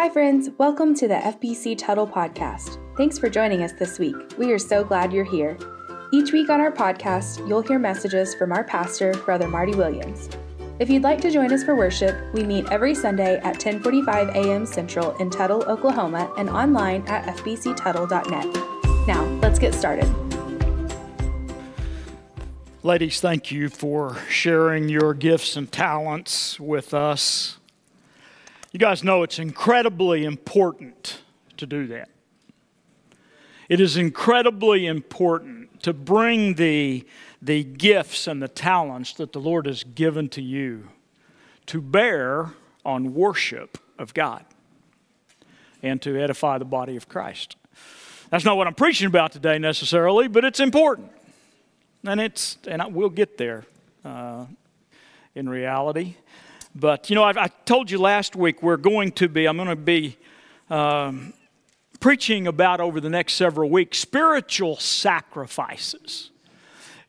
Hi, 0.00 0.08
friends. 0.08 0.48
Welcome 0.58 0.94
to 0.94 1.08
the 1.08 1.14
FBC 1.14 1.76
Tuttle 1.76 2.06
Podcast. 2.06 2.78
Thanks 2.96 3.18
for 3.18 3.28
joining 3.28 3.64
us 3.64 3.72
this 3.72 3.98
week. 3.98 4.14
We 4.38 4.52
are 4.52 4.58
so 4.58 4.84
glad 4.84 5.12
you're 5.12 5.24
here. 5.24 5.58
Each 6.12 6.30
week 6.30 6.50
on 6.50 6.60
our 6.60 6.70
podcast, 6.70 7.44
you'll 7.48 7.62
hear 7.62 7.80
messages 7.80 8.32
from 8.32 8.52
our 8.52 8.62
pastor, 8.62 9.12
Brother 9.24 9.48
Marty 9.48 9.74
Williams. 9.74 10.28
If 10.78 10.88
you'd 10.88 11.02
like 11.02 11.20
to 11.22 11.32
join 11.32 11.52
us 11.52 11.64
for 11.64 11.74
worship, 11.74 12.14
we 12.32 12.44
meet 12.44 12.70
every 12.70 12.94
Sunday 12.94 13.38
at 13.38 13.58
10:45 13.58 14.36
a.m. 14.36 14.66
Central 14.66 15.16
in 15.16 15.30
Tuttle, 15.30 15.64
Oklahoma, 15.64 16.32
and 16.38 16.48
online 16.48 17.02
at 17.08 17.36
fbctuttle.net. 17.36 19.08
Now, 19.08 19.24
let's 19.42 19.58
get 19.58 19.74
started. 19.74 20.08
Ladies, 22.84 23.20
thank 23.20 23.50
you 23.50 23.68
for 23.68 24.16
sharing 24.28 24.88
your 24.88 25.12
gifts 25.12 25.56
and 25.56 25.72
talents 25.72 26.60
with 26.60 26.94
us. 26.94 27.57
You 28.70 28.78
guys 28.78 29.02
know 29.02 29.22
it's 29.22 29.38
incredibly 29.38 30.24
important 30.24 31.22
to 31.56 31.66
do 31.66 31.86
that. 31.86 32.10
It 33.70 33.80
is 33.80 33.96
incredibly 33.96 34.86
important 34.86 35.82
to 35.84 35.94
bring 35.94 36.54
the, 36.54 37.06
the 37.40 37.64
gifts 37.64 38.26
and 38.26 38.42
the 38.42 38.48
talents 38.48 39.14
that 39.14 39.32
the 39.32 39.40
Lord 39.40 39.66
has 39.66 39.84
given 39.84 40.28
to 40.30 40.42
you 40.42 40.88
to 41.66 41.80
bear 41.80 42.52
on 42.84 43.14
worship 43.14 43.78
of 43.98 44.12
God 44.12 44.44
and 45.82 46.00
to 46.02 46.20
edify 46.20 46.58
the 46.58 46.64
body 46.66 46.96
of 46.96 47.08
Christ. 47.08 47.56
That's 48.30 48.44
not 48.44 48.58
what 48.58 48.66
I'm 48.66 48.74
preaching 48.74 49.06
about 49.06 49.32
today 49.32 49.58
necessarily, 49.58 50.28
but 50.28 50.44
it's 50.44 50.60
important. 50.60 51.10
And 52.06 52.20
it's 52.20 52.58
and 52.66 52.82
I, 52.82 52.86
we'll 52.86 53.08
get 53.08 53.38
there 53.38 53.64
uh, 54.04 54.44
in 55.34 55.48
reality. 55.48 56.16
But, 56.80 57.10
you 57.10 57.16
know, 57.16 57.24
I, 57.24 57.32
I, 57.36 57.48
told 57.48 57.90
you 57.90 57.98
last 57.98 58.36
week 58.36 58.62
we're 58.62 58.76
going 58.76 59.10
to 59.12 59.28
be, 59.28 59.46
I'm 59.46 59.56
going 59.56 59.68
to 59.68 59.74
be 59.74 60.16
um, 60.70 61.32
preaching 61.98 62.46
about 62.46 62.80
over 62.80 63.00
the 63.00 63.10
next 63.10 63.32
several 63.32 63.68
weeks 63.68 63.98
spiritual 63.98 64.76
sacrifices. 64.76 66.30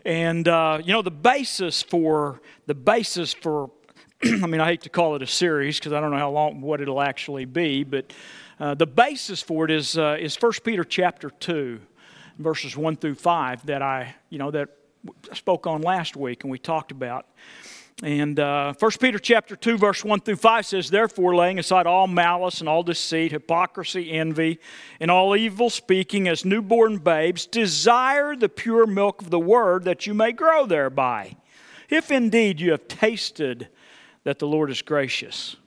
And, 0.04 0.48
uh, 0.48 0.80
you 0.84 0.92
know, 0.92 1.04
the 1.04 1.12
basis 1.12 1.84
for, 1.84 2.42
the 2.66 2.74
basis 2.74 3.32
for, 3.32 3.70
I 4.24 4.48
mean, 4.48 4.60
I 4.60 4.66
hate 4.66 4.82
to 4.82 4.90
call 4.90 5.16
it 5.16 5.22
a 5.22 5.28
series 5.28 5.78
because 5.78 5.94
I 5.94 6.00
don't 6.00 6.10
know 6.10 6.18
how 6.18 6.32
long, 6.32 6.62
what 6.62 6.82
it'll 6.82 7.02
actually 7.02 7.46
be, 7.46 7.84
but 7.84 8.12
uh, 8.60 8.74
the 8.74 8.88
basis 8.88 9.40
for 9.40 9.66
it 9.66 9.72
is, 9.72 10.00
uh, 10.00 10.18
is 10.20 10.36
1 10.36 10.52
Peter 10.64 10.84
chapter 10.84 11.30
2, 11.30 11.80
verses 12.40 12.76
1 12.76 12.96
through 12.96 13.16
5 13.16 13.68
that 13.68 13.84
I, 13.84 14.16
you 14.32 14.40
know, 14.40 14.50
that 14.50 14.70
I 15.32 15.36
spoke 15.36 15.68
on 15.68 15.84
last 15.84 16.16
week 16.16 16.44
and 16.44 16.50
we 16.50 16.58
talked 16.58 16.92
about. 16.92 17.28
And 18.02 18.40
uh, 18.40 18.74
1 18.80 18.92
Peter 19.02 19.20
chapter 19.20 19.58
2, 19.58 19.78
verse 19.78 20.06
1 20.06 20.22
through 20.22 20.38
5 20.38 20.66
says, 20.66 20.90
Therefore, 20.90 21.36
laying 21.36 21.60
aside 21.60 21.86
all 21.86 22.08
malice 22.08 22.62
and 22.62 22.70
all 22.70 22.82
deceit, 22.82 23.34
hypocrisy, 23.34 24.12
envy, 24.12 24.60
and 25.02 25.12
all 25.12 25.36
evil 25.36 25.70
speaking 25.70 26.30
as 26.30 26.46
newborn 26.46 27.00
babes, 27.00 27.46
desire 27.46 28.38
the 28.38 28.48
pure 28.48 28.88
milk 28.88 29.22
of 29.22 29.32
the 29.32 29.40
word 29.40 29.84
that 29.84 30.08
you 30.08 30.14
may 30.14 30.32
grow 30.32 30.66
thereby, 30.66 31.36
if 31.90 32.10
indeed 32.10 32.62
you 32.62 32.72
have 32.72 32.88
tasted 32.88 33.68
that 34.24 34.40
the 34.40 34.48
Lord 34.48 34.72
is 34.72 34.82
gracious. 34.82 35.58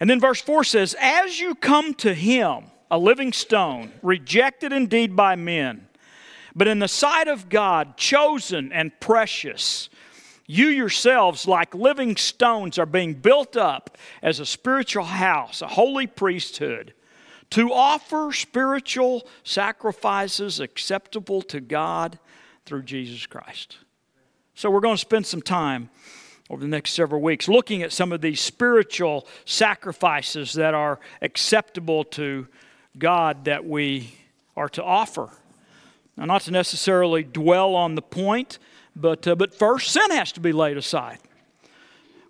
And 0.00 0.10
then 0.10 0.20
verse 0.20 0.42
4 0.42 0.64
says, 0.64 0.94
As 1.00 1.40
you 1.40 1.54
come 1.54 1.94
to 1.94 2.12
him, 2.12 2.64
a 2.90 2.98
living 2.98 3.32
stone, 3.32 3.92
rejected 4.02 4.70
indeed 4.70 5.16
by 5.16 5.34
men, 5.34 5.86
but 6.54 6.68
in 6.68 6.78
the 6.78 6.88
sight 6.88 7.28
of 7.28 7.48
God, 7.48 7.96
chosen 7.96 8.70
and 8.72 8.98
precious 9.00 9.88
you 10.50 10.66
yourselves, 10.66 11.46
like 11.46 11.76
living 11.76 12.16
stones, 12.16 12.76
are 12.76 12.86
being 12.86 13.14
built 13.14 13.56
up 13.56 13.96
as 14.20 14.40
a 14.40 14.46
spiritual 14.46 15.04
house, 15.04 15.62
a 15.62 15.68
holy 15.68 16.08
priesthood, 16.08 16.92
to 17.50 17.72
offer 17.72 18.32
spiritual 18.32 19.28
sacrifices 19.44 20.58
acceptable 20.58 21.40
to 21.42 21.60
God 21.60 22.18
through 22.66 22.82
Jesus 22.82 23.26
Christ. 23.26 23.78
So, 24.56 24.70
we're 24.70 24.80
going 24.80 24.96
to 24.96 25.00
spend 25.00 25.24
some 25.24 25.40
time 25.40 25.88
over 26.50 26.60
the 26.60 26.68
next 26.68 26.94
several 26.94 27.22
weeks 27.22 27.46
looking 27.46 27.82
at 27.82 27.92
some 27.92 28.10
of 28.10 28.20
these 28.20 28.40
spiritual 28.40 29.28
sacrifices 29.44 30.54
that 30.54 30.74
are 30.74 30.98
acceptable 31.22 32.02
to 32.02 32.48
God 32.98 33.44
that 33.44 33.64
we 33.64 34.16
are 34.56 34.68
to 34.70 34.82
offer. 34.82 35.30
Now, 36.16 36.24
not 36.24 36.42
to 36.42 36.50
necessarily 36.50 37.22
dwell 37.22 37.76
on 37.76 37.94
the 37.94 38.02
point 38.02 38.58
but, 38.96 39.26
uh, 39.26 39.34
but 39.34 39.54
first, 39.54 39.90
sin 39.90 40.10
has 40.10 40.32
to 40.32 40.40
be 40.40 40.52
laid 40.52 40.76
aside. 40.76 41.18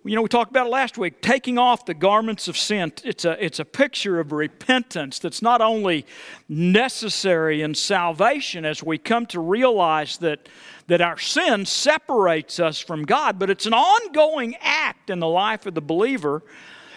You 0.03 0.15
know, 0.15 0.23
we 0.23 0.29
talked 0.29 0.49
about 0.49 0.65
it 0.65 0.71
last 0.71 0.97
week, 0.97 1.21
taking 1.21 1.59
off 1.59 1.85
the 1.85 1.93
garments 1.93 2.47
of 2.47 2.57
sin. 2.57 2.91
It's 3.03 3.23
a, 3.23 3.43
it's 3.43 3.59
a 3.59 3.65
picture 3.65 4.19
of 4.19 4.31
repentance 4.31 5.19
that's 5.19 5.43
not 5.43 5.61
only 5.61 6.07
necessary 6.49 7.61
in 7.61 7.75
salvation 7.75 8.65
as 8.65 8.81
we 8.81 8.97
come 8.97 9.27
to 9.27 9.39
realize 9.39 10.17
that, 10.17 10.49
that 10.87 11.01
our 11.01 11.19
sin 11.19 11.67
separates 11.67 12.59
us 12.59 12.79
from 12.79 13.03
God, 13.03 13.37
but 13.37 13.51
it's 13.51 13.67
an 13.67 13.75
ongoing 13.75 14.55
act 14.59 15.11
in 15.11 15.19
the 15.19 15.27
life 15.27 15.67
of 15.67 15.75
the 15.75 15.81
believer 15.81 16.41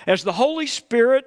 as 0.07 0.25
the 0.25 0.33
Holy 0.33 0.67
Spirit 0.67 1.27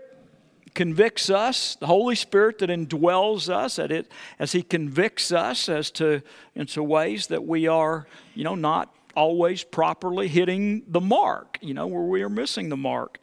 convicts 0.78 1.32
us, 1.32 1.76
the 1.80 1.88
Holy 1.88 2.14
Spirit 2.14 2.60
that 2.60 2.70
indwells 2.70 3.50
us, 3.50 3.80
at 3.80 3.92
it, 3.92 4.12
as 4.38 4.52
He 4.52 4.62
convicts 4.62 5.32
us 5.32 5.68
as 5.68 5.90
to 5.92 6.22
into 6.54 6.84
ways 6.84 7.28
that 7.28 7.44
we 7.44 7.68
are, 7.68 8.06
you 8.36 8.44
know, 8.44 8.54
not 8.54 8.96
always 9.16 9.64
properly 9.64 10.28
hitting 10.28 10.84
the 10.88 11.02
mark, 11.02 11.58
you 11.62 11.74
know, 11.74 11.88
where 11.88 12.04
we 12.04 12.22
are 12.22 12.30
missing 12.30 12.70
the 12.70 12.78
mark. 12.78 13.18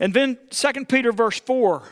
And 0.00 0.14
then 0.14 0.38
2 0.48 0.86
Peter 0.86 1.12
verse 1.12 1.38
4, 1.40 1.82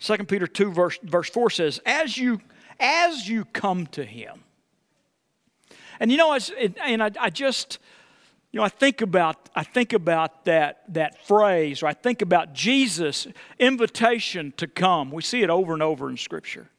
2 0.00 0.16
Peter 0.24 0.46
2 0.46 0.72
verse, 0.72 0.98
verse 1.02 1.28
4 1.28 1.50
says, 1.50 1.80
as 1.84 2.16
you, 2.16 2.40
as 2.80 3.28
you 3.28 3.44
come 3.44 3.86
to 3.88 4.06
him. 4.06 4.42
And 6.00 6.10
you 6.10 6.16
know, 6.16 6.32
as, 6.32 6.50
and 6.82 7.02
I, 7.02 7.10
I 7.20 7.28
just, 7.28 7.78
you 8.50 8.58
know, 8.58 8.64
I 8.64 8.70
think 8.70 9.02
about, 9.02 9.50
I 9.54 9.62
think 9.62 9.92
about 9.92 10.46
that, 10.46 10.82
that 10.94 11.26
phrase, 11.26 11.82
or 11.82 11.86
I 11.86 11.92
think 11.92 12.22
about 12.22 12.54
Jesus' 12.54 13.26
invitation 13.58 14.54
to 14.56 14.66
come. 14.66 15.10
We 15.10 15.22
see 15.22 15.42
it 15.42 15.50
over 15.50 15.74
and 15.74 15.82
over 15.82 16.08
in 16.08 16.16
Scripture. 16.16 16.70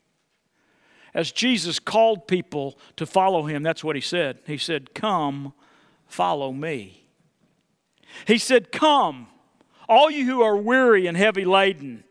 As 1.14 1.32
Jesus 1.32 1.80
called 1.80 2.28
people 2.28 2.78
to 2.96 3.06
follow 3.06 3.44
him, 3.44 3.62
that's 3.62 3.84
what 3.84 3.96
he 3.96 4.02
said. 4.02 4.40
He 4.46 4.58
said, 4.58 4.94
Come, 4.94 5.54
follow 6.08 6.52
me. 6.52 7.08
He 8.26 8.38
said, 8.40 8.72
Come, 8.72 9.28
all 9.88 10.10
you 10.10 10.26
who 10.26 10.42
are 10.42 10.58
weary 10.58 11.06
and 11.08 11.16
heavy 11.16 11.46
laden, 11.46 12.04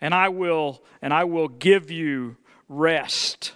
and 0.00 0.12
I 0.12 0.28
will, 0.28 0.82
and 1.00 1.14
I 1.14 1.24
will 1.24 1.48
give 1.48 1.90
you 1.90 2.36
rest. 2.68 3.52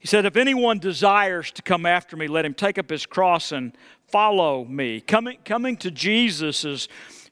He 0.00 0.06
said, 0.08 0.24
If 0.24 0.36
anyone 0.36 0.78
desires 0.78 1.52
to 1.52 1.62
come 1.62 1.86
after 1.86 2.16
me, 2.16 2.26
let 2.26 2.46
him 2.46 2.54
take 2.54 2.78
up 2.78 2.90
his 2.90 3.06
cross 3.06 3.52
and 3.52 3.76
follow 4.08 4.64
me. 4.64 5.00
Coming, 5.02 5.38
coming 5.44 5.76
to 5.76 5.90
Jesus 5.90 6.64
is 6.64 6.88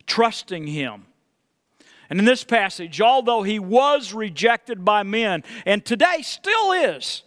trusting 0.07 0.67
him. 0.67 1.07
And 2.11 2.19
in 2.19 2.25
this 2.27 2.45
passage, 2.45 3.01
although 3.01 3.43
he 3.43 3.59
was 3.59 4.13
rejected 4.13 4.85
by 4.85 5.03
men, 5.03 5.45
and 5.67 5.85
today 5.85 6.19
still 6.23 6.73
is 6.73 7.23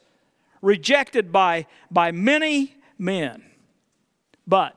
rejected 0.62 1.32
by, 1.32 1.66
by 1.90 2.12
many 2.12 2.76
men, 2.98 3.44
but 4.48 4.76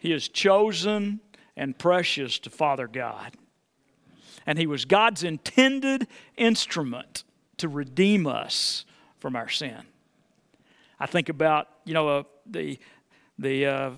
he 0.00 0.12
is 0.12 0.28
chosen 0.28 1.20
and 1.56 1.78
precious 1.78 2.38
to 2.40 2.50
Father 2.50 2.88
God. 2.88 3.32
And 4.44 4.58
he 4.58 4.66
was 4.66 4.84
God's 4.84 5.22
intended 5.22 6.08
instrument 6.36 7.22
to 7.58 7.68
redeem 7.68 8.26
us 8.26 8.85
from 9.18 9.36
our 9.36 9.48
sin. 9.48 9.82
I 10.98 11.06
think 11.06 11.28
about, 11.28 11.68
you 11.84 11.94
know, 11.94 12.08
uh, 12.08 12.22
the, 12.46 12.78
the 13.38 13.66
uh, 13.66 13.90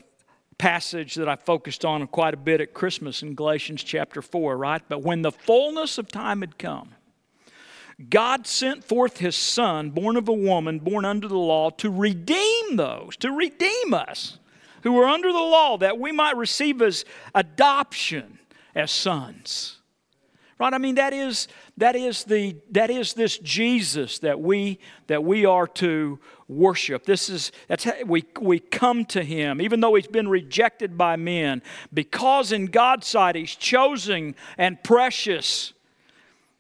passage 0.59 1.15
that 1.15 1.29
I 1.29 1.37
focused 1.37 1.85
on 1.85 2.07
quite 2.09 2.35
a 2.35 2.39
bit 2.39 2.61
at 2.61 2.75
Christmas 2.75 3.23
in 3.23 3.35
Galatians 3.35 3.85
chapter 3.85 4.21
4, 4.21 4.57
right? 4.57 4.83
But 4.89 5.03
when 5.03 5.23
the 5.23 5.33
fullness 5.33 5.99
of 5.99 6.09
time 6.09 6.41
had 6.41 6.59
come, 6.59 6.95
God 8.11 8.47
sent 8.47 8.85
forth 8.85 9.19
his 9.19 9.37
son, 9.37 9.91
born 9.91 10.17
of 10.17 10.29
a 10.29 10.33
woman, 10.33 10.79
born 10.79 11.05
under 11.05 11.27
the 11.27 11.37
law, 11.37 11.71
to 11.71 11.91
redeem 11.91 12.77
those, 12.77 13.17
to 13.19 13.33
redeem 13.33 13.93
us 13.93 14.39
who 14.83 14.93
were 14.93 15.07
under 15.07 15.33
the 15.33 15.39
law, 15.39 15.77
that 15.79 15.99
we 15.99 16.13
might 16.13 16.37
receive 16.37 16.81
as 16.81 17.05
adoption 17.35 18.39
as 18.75 18.91
sons. 18.91 19.78
Right? 20.59 20.75
I 20.75 20.79
mean, 20.79 20.97
that 20.97 21.13
is, 21.13 21.47
that 21.77 21.95
is, 21.95 22.25
the, 22.25 22.57
that 22.73 22.91
is 22.91 23.15
this 23.15 23.39
Jesus 23.39 24.19
that 24.21 24.41
we, 24.41 24.81
that 25.07 25.23
we 25.23 25.47
are 25.47 25.69
to 25.69 26.19
worship. 26.49 27.05
This 27.05 27.29
is, 27.29 27.53
that's 27.69 27.85
how 27.85 27.93
we, 28.05 28.25
we 28.41 28.59
come 28.59 29.05
to 29.07 29.23
him, 29.23 29.61
even 29.61 29.81
though 29.81 29.95
he's 29.95 30.09
been 30.09 30.29
rejected 30.29 30.99
by 30.99 31.15
men, 31.15 31.63
because 31.95 32.51
in 32.51 32.67
God's 32.67 33.07
sight 33.07 33.37
he's 33.37 33.55
chosen 33.55 34.35
and 34.57 34.83
precious. 34.83 35.75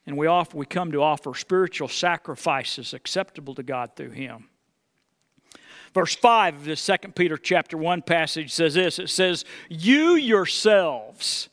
And 0.06 0.16
we, 0.16 0.26
offer, 0.28 0.56
we 0.56 0.66
come 0.66 0.92
to 0.92 1.02
offer 1.02 1.34
spiritual 1.34 1.88
sacrifices 1.88 2.94
acceptable 2.94 3.54
to 3.56 3.64
God 3.64 3.96
through 3.96 4.10
him. 4.10 4.48
Verse 5.92 6.14
5 6.14 6.54
of 6.56 6.64
this 6.64 6.86
2 6.86 7.08
Peter 7.14 7.36
chapter 7.36 7.76
1 7.76 8.02
passage 8.02 8.52
says 8.52 8.74
this 8.74 8.98
it 8.98 9.10
says, 9.10 9.44
You 9.68 10.14
yourselves, 10.14 11.48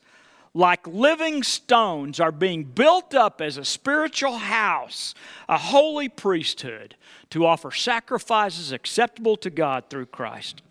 like 0.56 0.86
living 0.86 1.42
stones, 1.42 2.18
are 2.18 2.32
being 2.32 2.64
built 2.64 3.14
up 3.14 3.42
as 3.42 3.58
a 3.58 3.64
spiritual 3.64 4.38
house, 4.38 5.14
a 5.50 5.58
holy 5.58 6.08
priesthood, 6.08 6.96
to 7.28 7.44
offer 7.44 7.70
sacrifices 7.70 8.72
acceptable 8.72 9.36
to 9.36 9.50
God 9.50 9.84
through 9.90 10.06
Christ. 10.06 10.62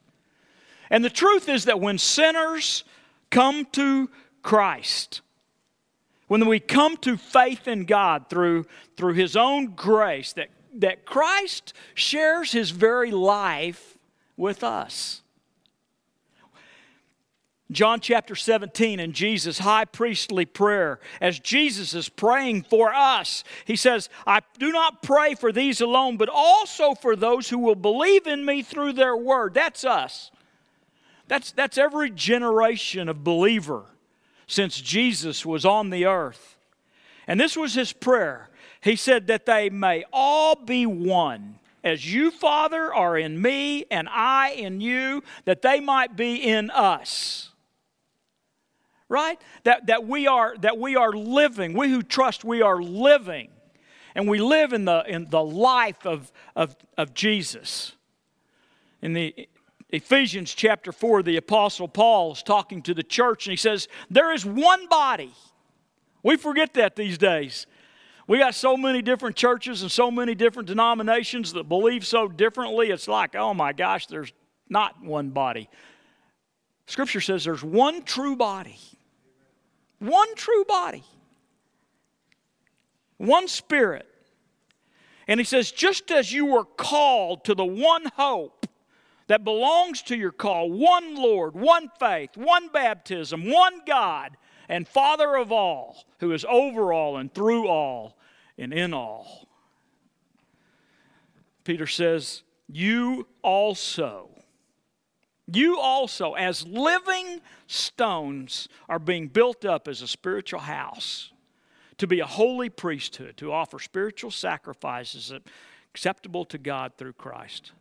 And 0.90 1.06
the 1.06 1.10
truth 1.12 1.48
is 1.48 1.66
that 1.66 1.80
when 1.80 2.00
sinners 2.00 2.84
come 3.30 3.66
to 3.74 4.10
Christ, 4.42 5.22
when 6.28 6.48
we 6.48 6.60
come 6.60 6.98
to 6.98 7.16
faith 7.16 7.68
in 7.68 7.86
God 7.86 8.28
through, 8.28 8.66
through 8.98 9.14
His 9.14 9.36
own 9.36 9.76
grace, 9.76 10.34
that, 10.34 10.50
that 10.74 11.06
Christ 11.06 11.74
shares 11.94 12.52
His 12.52 12.72
very 12.72 13.12
life 13.12 14.00
with 14.36 14.64
us. 14.64 15.22
John 17.72 18.00
chapter 18.00 18.36
17 18.36 19.00
and 19.00 19.14
Jesus' 19.14 19.58
high 19.58 19.86
priestly 19.86 20.46
prayer, 20.46 21.00
as 21.20 21.40
Jesus 21.40 21.96
is 21.96 22.10
praying 22.10 22.64
for 22.64 22.94
us, 22.94 23.44
he 23.66 23.76
says, 23.76 24.08
I 24.28 24.42
do 24.60 24.72
not 24.72 25.02
pray 25.02 25.34
for 25.34 25.52
these 25.52 25.82
alone, 25.82 26.18
but 26.18 26.30
also 26.30 26.94
for 26.94 27.16
those 27.16 27.50
who 27.50 27.58
will 27.58 27.76
believe 27.76 28.28
in 28.28 28.46
me 28.46 28.62
through 28.62 28.94
their 28.94 29.18
word. 29.18 29.56
That's 29.56 29.84
us. 29.84 30.30
That's, 31.28 31.52
that's 31.52 31.80
every 31.80 32.12
generation 32.12 33.10
of 33.10 33.24
believer 33.24 33.86
since 34.46 34.80
Jesus 34.80 35.44
was 35.44 35.66
on 35.66 35.90
the 35.90 36.06
earth. 36.06 36.58
And 37.28 37.40
this 37.40 37.58
was 37.58 37.74
his 37.74 37.92
prayer. 37.94 38.50
He 38.80 38.96
said 38.96 39.26
that 39.26 39.48
they 39.48 39.72
may 39.72 40.06
all 40.14 40.56
be 40.56 40.86
one. 40.86 41.58
As 41.84 42.12
you, 42.12 42.30
Father, 42.30 42.94
are 42.94 43.18
in 43.18 43.42
me 43.42 43.86
and 43.90 44.08
I 44.10 44.52
in 44.52 44.82
you, 44.82 45.24
that 45.46 45.64
they 45.64 45.80
might 45.80 46.16
be 46.16 46.36
in 46.36 46.70
us. 46.70 47.52
Right? 49.08 49.40
That, 49.64 49.88
that, 49.88 50.08
we 50.08 50.28
are, 50.28 50.56
that 50.62 50.78
we 50.78 50.96
are 50.96 51.12
living, 51.12 51.74
we 51.74 51.90
who 51.90 52.02
trust, 52.02 52.44
we 52.44 52.62
are 52.62 52.82
living. 52.82 53.50
And 54.16 54.30
we 54.30 54.40
live 54.40 54.72
in 54.72 54.86
the, 54.86 55.04
in 55.08 55.30
the 55.30 55.44
life 55.44 56.06
of, 56.06 56.32
of, 56.56 56.76
of 56.98 57.14
Jesus. 57.14 57.94
In 59.02 59.14
the, 59.14 59.48
Ephesians 59.90 60.54
chapter 60.54 60.92
4, 60.92 61.24
the 61.24 61.38
Apostle 61.38 61.88
Paul 61.88 62.34
is 62.34 62.44
talking 62.44 62.82
to 62.84 62.94
the 62.94 63.04
church 63.04 63.46
and 63.46 63.52
he 63.52 63.58
says, 63.58 63.88
There 64.10 64.34
is 64.34 64.46
one 64.46 64.88
body. 64.88 65.34
We 66.24 66.38
forget 66.38 66.74
that 66.74 66.96
these 66.96 67.18
days. 67.18 67.68
We 68.28 68.40
got 68.40 68.56
so 68.56 68.76
many 68.76 69.04
different 69.04 69.36
churches 69.36 69.84
and 69.84 69.92
so 69.92 70.10
many 70.10 70.34
different 70.34 70.68
denominations 70.68 71.54
that 71.54 71.70
believe 71.70 72.06
so 72.06 72.28
differently. 72.28 72.90
It's 72.90 73.08
like, 73.08 73.36
oh 73.36 73.54
my 73.54 73.72
gosh, 73.72 74.08
there's 74.08 74.34
not 74.68 75.04
one 75.04 75.30
body. 75.30 75.70
Scripture 76.88 77.22
says 77.22 77.46
there's 77.46 77.64
one 77.64 78.02
true 78.02 78.36
body. 78.36 78.80
One 80.06 80.36
true 80.36 80.66
body. 80.66 81.04
One 83.18 83.48
spirit. 83.48 84.08
And 85.28 85.40
he 85.40 85.44
says, 85.44 85.72
just 85.72 86.12
as 86.12 86.32
you 86.32 86.46
were 86.46 86.66
called 86.66 87.46
to 87.46 87.56
the 87.56 87.66
one 87.66 88.06
hope 88.16 88.68
that 89.28 89.44
belongs 89.44 90.04
to 90.04 90.16
your 90.16 90.32
call 90.32 90.70
one 90.70 91.16
Lord, 91.16 91.56
one 91.56 91.90
faith, 92.00 92.38
one 92.38 92.68
baptism, 92.68 93.50
one 93.50 93.82
God, 93.88 94.38
and 94.70 94.88
Father 94.88 95.36
of 95.36 95.52
all, 95.52 96.06
who 96.20 96.32
is 96.32 96.46
over 96.48 96.94
all 96.94 97.18
and 97.18 97.34
through 97.34 97.68
all 97.68 98.18
and 98.58 98.72
in 98.72 98.94
all. 98.94 99.48
Peter 101.64 101.88
says, 101.88 102.44
You 102.68 103.28
also, 103.42 104.30
you 105.48 105.80
also, 105.80 106.34
as 106.34 106.66
living 106.66 107.42
stones, 107.68 108.68
are 108.90 109.00
being 109.00 109.28
built 109.28 109.66
up 109.66 109.88
as 109.88 110.02
a 110.02 110.08
spiritual 110.08 110.62
house 110.62 111.32
to 111.98 112.08
be 112.08 112.20
a 112.20 112.26
holy 112.26 112.70
priesthood, 112.70 113.38
to 113.38 113.52
offer 113.52 113.80
spiritual 113.80 114.32
sacrifices 114.32 115.32
acceptable 115.94 116.46
to 116.46 116.58
God 116.58 116.94
through 116.98 117.14
Christ 117.14 117.72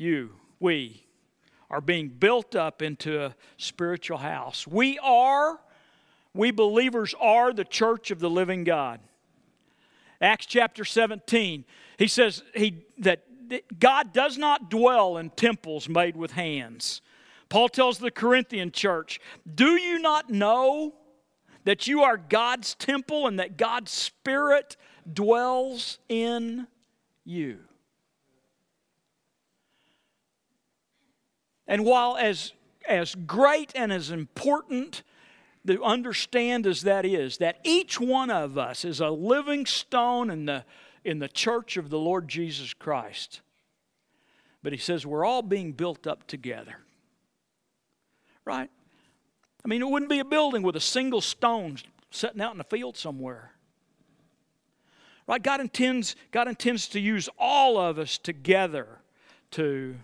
you, 0.00 0.30
we, 0.58 1.04
are 1.70 1.82
being 1.82 2.08
built 2.08 2.56
up 2.56 2.80
into 2.80 3.22
a 3.22 3.34
spiritual 3.58 4.16
house. 4.16 4.66
We 4.66 4.98
are, 5.00 5.60
we 6.34 6.50
believers 6.50 7.14
are 7.20 7.52
the 7.52 7.66
church 7.66 8.10
of 8.10 8.18
the 8.18 8.30
living 8.30 8.64
God. 8.64 9.00
Acts 10.20 10.46
chapter 10.46 10.84
17, 10.84 11.64
he 11.98 12.08
says 12.08 12.42
he, 12.54 12.86
that 12.98 13.24
God 13.78 14.12
does 14.12 14.38
not 14.38 14.70
dwell 14.70 15.16
in 15.16 15.30
temples 15.30 15.88
made 15.88 16.16
with 16.16 16.32
hands. 16.32 17.00
Paul 17.48 17.68
tells 17.68 17.98
the 17.98 18.10
Corinthian 18.10 18.70
church, 18.70 19.20
Do 19.52 19.72
you 19.72 19.98
not 19.98 20.30
know 20.30 20.94
that 21.64 21.86
you 21.86 22.02
are 22.02 22.16
God's 22.16 22.74
temple 22.74 23.26
and 23.26 23.38
that 23.38 23.56
God's 23.56 23.90
Spirit 23.90 24.76
dwells 25.12 25.98
in 26.08 26.66
you? 27.24 27.58
And 31.66 31.84
while 31.84 32.16
as, 32.16 32.52
as 32.88 33.14
great 33.14 33.72
and 33.76 33.92
as 33.92 34.10
important 34.10 35.04
to 35.66 35.82
understand 35.84 36.66
as 36.66 36.82
that 36.82 37.04
is, 37.04 37.36
that 37.38 37.60
each 37.62 38.00
one 38.00 38.30
of 38.30 38.58
us 38.58 38.84
is 38.84 39.00
a 39.00 39.10
living 39.10 39.66
stone 39.66 40.30
in 40.30 40.46
the, 40.46 40.64
in 41.04 41.18
the 41.18 41.28
church 41.28 41.76
of 41.76 41.90
the 41.90 41.98
Lord 41.98 42.28
Jesus 42.28 42.74
Christ. 42.74 43.40
But 44.62 44.72
he 44.72 44.78
says 44.78 45.06
we're 45.06 45.24
all 45.24 45.42
being 45.42 45.72
built 45.72 46.06
up 46.06 46.26
together. 46.26 46.76
Right? 48.44 48.70
I 49.64 49.68
mean, 49.68 49.82
it 49.82 49.88
wouldn't 49.88 50.10
be 50.10 50.18
a 50.18 50.24
building 50.24 50.62
with 50.62 50.76
a 50.76 50.80
single 50.80 51.20
stone 51.20 51.78
sitting 52.10 52.40
out 52.40 52.52
in 52.52 52.58
the 52.58 52.64
field 52.64 52.96
somewhere. 52.96 53.52
Right? 55.26 55.42
God 55.42 55.60
intends, 55.60 56.16
God 56.32 56.48
intends 56.48 56.88
to 56.88 57.00
use 57.00 57.28
all 57.38 57.78
of 57.78 57.98
us 57.98 58.18
together 58.18 58.86
to 59.52 59.94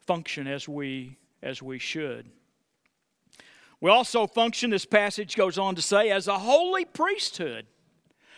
function 0.00 0.46
as 0.46 0.68
we, 0.68 1.16
as 1.42 1.62
we 1.62 1.78
should. 1.78 2.26
We 3.80 3.90
also 3.90 4.26
function, 4.26 4.70
this 4.70 4.84
passage 4.84 5.36
goes 5.36 5.56
on 5.56 5.74
to 5.74 5.82
say, 5.82 6.10
as 6.10 6.28
a 6.28 6.38
holy 6.38 6.84
priesthood. 6.84 7.66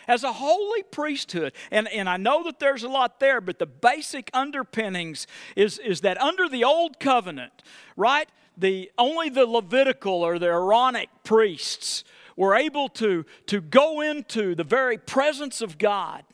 As 0.09 0.25
a 0.25 0.33
holy 0.33 0.83
priesthood. 0.83 1.53
And, 1.71 1.89
and 1.89 2.09
I 2.09 2.17
know 2.17 2.43
that 2.45 2.59
there's 2.59 2.83
a 2.83 2.89
lot 2.89 3.21
there, 3.21 3.41
but 3.41 3.59
the 3.59 3.67
basic 3.67 4.31
underpinnings 4.33 5.27
is, 5.57 5.79
is 5.79 6.01
that 6.03 6.21
under 6.21 6.49
the 6.49 6.65
old 6.65 6.99
covenant, 6.99 7.63
right, 7.97 8.29
the, 8.57 8.91
only 8.99 9.29
the 9.29 9.47
Levitical 9.47 10.23
or 10.23 10.39
the 10.39 10.47
Aaronic 10.47 11.09
priests 11.25 12.05
were 12.37 12.55
able 12.55 12.89
to, 12.89 13.25
to 13.47 13.61
go 13.61 14.01
into 14.01 14.55
the 14.55 14.65
very 14.65 14.99
presence 14.99 15.61
of 15.61 15.79
God 15.79 16.25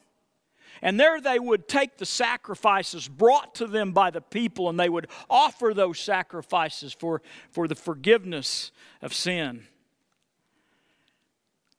and 0.83 0.99
there 0.99 1.21
they 1.21 1.39
would 1.39 1.69
take 1.69 1.97
the 1.97 2.07
sacrifices 2.07 3.09
brought 3.09 3.55
to 3.57 3.67
them 3.67 3.93
by 3.93 4.11
the 4.11 4.21
people 4.21 4.69
and 4.69 4.79
they 4.79 4.89
would 4.89 5.09
offer 5.29 5.73
those 5.75 5.99
sacrifices 5.99 6.93
for, 6.93 7.23
for 7.51 7.67
the 7.67 7.75
forgiveness 7.75 8.71
of 9.03 9.13
sin. 9.13 9.67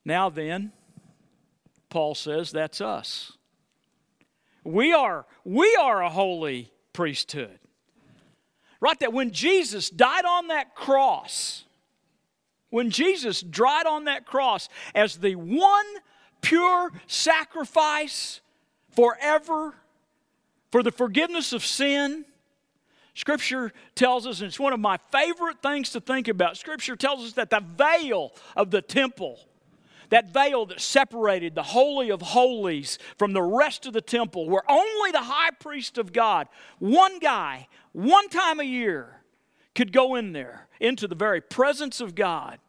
Now 0.03 0.29
then, 0.29 0.71
Paul 1.89 2.15
says 2.15 2.51
that's 2.51 2.81
us. 2.81 3.33
We 4.63 4.93
are, 4.93 5.25
we 5.43 5.75
are 5.75 6.03
a 6.03 6.09
holy 6.09 6.71
priesthood. 6.93 7.59
Right? 8.81 8.99
That 8.99 9.13
when 9.13 9.31
Jesus 9.31 9.89
died 9.89 10.25
on 10.25 10.47
that 10.47 10.75
cross, 10.75 11.65
when 12.69 12.91
Jesus 12.91 13.41
died 13.41 13.85
on 13.85 14.05
that 14.05 14.25
cross 14.25 14.69
as 14.93 15.17
the 15.17 15.35
one 15.35 15.85
pure 16.41 16.91
sacrifice 17.07 18.41
forever 18.91 19.75
for 20.71 20.83
the 20.83 20.91
forgiveness 20.91 21.53
of 21.53 21.65
sin. 21.65 22.25
Scripture 23.15 23.73
tells 23.95 24.25
us, 24.25 24.39
and 24.39 24.47
it's 24.47 24.59
one 24.59 24.73
of 24.73 24.79
my 24.79 24.97
favorite 25.11 25.61
things 25.61 25.91
to 25.91 25.99
think 25.99 26.27
about. 26.27 26.57
Scripture 26.57 26.95
tells 26.95 27.25
us 27.25 27.33
that 27.33 27.49
the 27.49 27.59
veil 27.59 28.31
of 28.55 28.71
the 28.71 28.81
temple, 28.81 29.39
that 30.09 30.33
veil 30.33 30.65
that 30.67 30.81
separated 30.81 31.55
the 31.55 31.63
Holy 31.63 32.09
of 32.09 32.21
Holies 32.21 32.97
from 33.17 33.33
the 33.33 33.41
rest 33.41 33.85
of 33.85 33.93
the 33.93 34.01
temple, 34.01 34.49
where 34.49 34.69
only 34.69 35.11
the 35.11 35.21
high 35.21 35.51
priest 35.51 35.97
of 35.97 36.13
God, 36.13 36.47
one 36.79 37.19
guy, 37.19 37.67
one 37.91 38.29
time 38.29 38.59
a 38.59 38.63
year, 38.63 39.21
could 39.75 39.93
go 39.93 40.15
in 40.15 40.33
there 40.33 40.67
into 40.79 41.07
the 41.07 41.15
very 41.15 41.41
presence 41.41 42.01
of 42.01 42.15
God. 42.15 42.59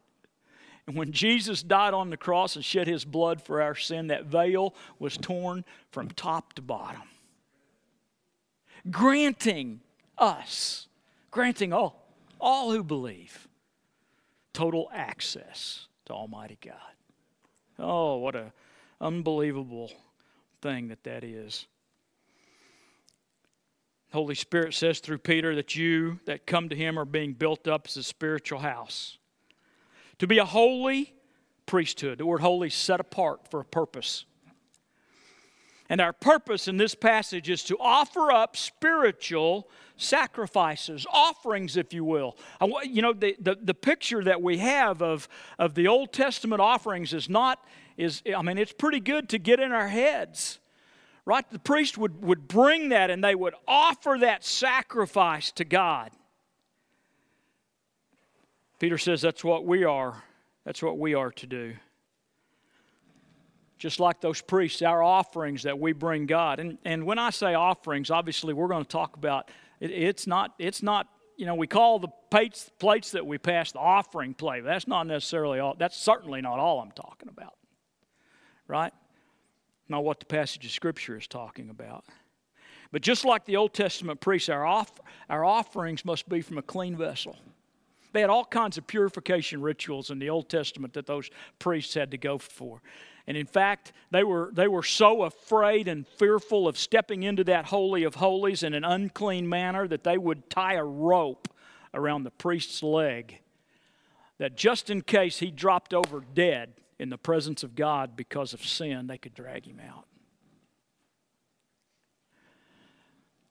And 0.87 0.95
when 0.95 1.11
Jesus 1.11 1.63
died 1.63 1.93
on 1.93 2.09
the 2.09 2.17
cross 2.17 2.55
and 2.55 2.65
shed 2.65 2.87
his 2.87 3.05
blood 3.05 3.41
for 3.41 3.61
our 3.61 3.75
sin, 3.75 4.07
that 4.07 4.25
veil 4.25 4.73
was 4.99 5.17
torn 5.17 5.63
from 5.91 6.09
top 6.09 6.53
to 6.53 6.61
bottom. 6.61 7.03
Granting 8.89 9.81
us, 10.17 10.87
granting 11.29 11.71
all, 11.71 12.07
all 12.39 12.71
who 12.71 12.83
believe, 12.83 13.47
total 14.53 14.89
access 14.93 15.87
to 16.05 16.13
Almighty 16.13 16.57
God. 16.63 16.90
Oh, 17.81 18.17
what 18.17 18.35
an 18.35 18.51
unbelievable 18.99 19.91
thing 20.61 20.89
that 20.89 21.03
that 21.03 21.23
is. 21.23 21.65
Holy 24.13 24.35
Spirit 24.35 24.73
says 24.73 24.99
through 24.99 25.19
Peter 25.19 25.55
that 25.55 25.75
you 25.75 26.19
that 26.25 26.45
come 26.45 26.69
to 26.69 26.75
him 26.75 26.99
are 26.99 27.05
being 27.05 27.33
built 27.33 27.67
up 27.67 27.87
as 27.87 27.97
a 27.97 28.03
spiritual 28.03 28.59
house. 28.59 29.17
To 30.19 30.27
be 30.27 30.37
a 30.37 30.45
holy 30.45 31.13
priesthood. 31.65 32.17
The 32.17 32.25
word 32.25 32.41
holy 32.41 32.69
set 32.69 32.99
apart 32.99 33.49
for 33.49 33.61
a 33.61 33.65
purpose. 33.65 34.25
And 35.91 35.99
our 35.99 36.13
purpose 36.13 36.69
in 36.69 36.77
this 36.77 36.95
passage 36.95 37.49
is 37.49 37.65
to 37.65 37.77
offer 37.77 38.31
up 38.31 38.55
spiritual 38.55 39.67
sacrifices, 39.97 41.05
offerings, 41.11 41.75
if 41.75 41.93
you 41.93 42.05
will. 42.05 42.37
You 42.85 43.01
know, 43.01 43.11
the, 43.11 43.35
the, 43.41 43.57
the, 43.61 43.73
picture 43.73 44.23
that 44.23 44.41
we 44.41 44.59
have 44.59 45.01
of, 45.01 45.27
of 45.59 45.75
the 45.75 45.89
Old 45.89 46.13
Testament 46.13 46.61
offerings 46.61 47.11
is 47.11 47.27
not, 47.27 47.65
is, 47.97 48.21
I 48.33 48.41
mean, 48.41 48.57
it's 48.57 48.71
pretty 48.71 49.01
good 49.01 49.27
to 49.29 49.37
get 49.37 49.59
in 49.59 49.73
our 49.73 49.89
heads. 49.89 50.59
Right? 51.25 51.43
The 51.51 51.59
priest 51.59 51.97
would, 51.97 52.23
would 52.23 52.47
bring 52.47 52.87
that 52.89 53.09
and 53.09 53.21
they 53.21 53.35
would 53.35 53.55
offer 53.67 54.15
that 54.21 54.45
sacrifice 54.45 55.51
to 55.51 55.65
God. 55.65 56.11
Peter 58.79 58.97
says 58.97 59.21
that's 59.21 59.43
what 59.43 59.65
we 59.65 59.83
are. 59.83 60.23
That's 60.63 60.81
what 60.81 60.97
we 60.97 61.15
are 61.15 61.31
to 61.31 61.45
do 61.45 61.73
just 63.81 63.99
like 63.99 64.21
those 64.21 64.41
priests, 64.41 64.83
our 64.83 65.01
offerings 65.01 65.63
that 65.63 65.79
we 65.79 65.91
bring 65.91 66.27
God. 66.27 66.59
And, 66.59 66.77
and 66.85 67.03
when 67.03 67.17
I 67.17 67.31
say 67.31 67.55
offerings, 67.55 68.11
obviously 68.11 68.53
we're 68.53 68.67
going 68.67 68.85
to 68.85 68.89
talk 68.89 69.17
about 69.17 69.49
it, 69.79 69.89
it's 69.89 70.27
not, 70.27 70.53
it's 70.59 70.83
not, 70.83 71.07
you 71.35 71.47
know, 71.47 71.55
we 71.55 71.65
call 71.65 71.97
the 71.97 72.09
plates, 72.29 72.69
plates 72.77 73.09
that 73.13 73.25
we 73.25 73.39
pass 73.39 73.71
the 73.71 73.79
offering 73.79 74.35
plate. 74.35 74.63
That's 74.63 74.87
not 74.87 75.07
necessarily 75.07 75.57
all, 75.57 75.73
that's 75.73 75.97
certainly 75.97 76.41
not 76.41 76.59
all 76.59 76.79
I'm 76.79 76.91
talking 76.91 77.27
about, 77.27 77.55
right? 78.67 78.93
Not 79.89 80.03
what 80.03 80.19
the 80.19 80.27
passage 80.27 80.63
of 80.63 80.71
Scripture 80.71 81.17
is 81.17 81.25
talking 81.25 81.71
about. 81.71 82.05
But 82.91 83.01
just 83.01 83.25
like 83.25 83.45
the 83.45 83.55
Old 83.55 83.73
Testament 83.73 84.21
priests, 84.21 84.49
our, 84.49 84.63
off, 84.63 84.91
our 85.27 85.43
offerings 85.43 86.05
must 86.05 86.29
be 86.29 86.41
from 86.41 86.59
a 86.59 86.61
clean 86.61 86.95
vessel. 86.95 87.35
They 88.13 88.21
had 88.21 88.29
all 88.29 88.45
kinds 88.45 88.77
of 88.77 88.85
purification 88.85 89.59
rituals 89.59 90.11
in 90.11 90.19
the 90.19 90.29
Old 90.29 90.49
Testament 90.49 90.93
that 90.93 91.07
those 91.07 91.31
priests 91.57 91.95
had 91.95 92.11
to 92.11 92.19
go 92.19 92.37
for. 92.37 92.83
And 93.27 93.37
in 93.37 93.45
fact, 93.45 93.93
they 94.09 94.23
were, 94.23 94.49
they 94.53 94.67
were 94.67 94.83
so 94.83 95.23
afraid 95.23 95.87
and 95.87 96.07
fearful 96.07 96.67
of 96.67 96.77
stepping 96.77 97.23
into 97.23 97.43
that 97.45 97.65
Holy 97.65 98.03
of 98.03 98.15
Holies 98.15 98.63
in 98.63 98.73
an 98.73 98.83
unclean 98.83 99.47
manner 99.47 99.87
that 99.87 100.03
they 100.03 100.17
would 100.17 100.49
tie 100.49 100.75
a 100.75 100.83
rope 100.83 101.47
around 101.93 102.23
the 102.23 102.31
priest's 102.31 102.81
leg 102.81 103.39
that 104.37 104.57
just 104.57 104.89
in 104.89 105.01
case 105.01 105.37
he 105.37 105.51
dropped 105.51 105.93
over 105.93 106.23
dead 106.33 106.73
in 106.97 107.09
the 107.09 107.17
presence 107.17 107.61
of 107.61 107.75
God 107.75 108.15
because 108.15 108.53
of 108.53 108.65
sin, 108.65 109.07
they 109.07 109.17
could 109.17 109.35
drag 109.35 109.65
him 109.65 109.79
out. 109.79 110.05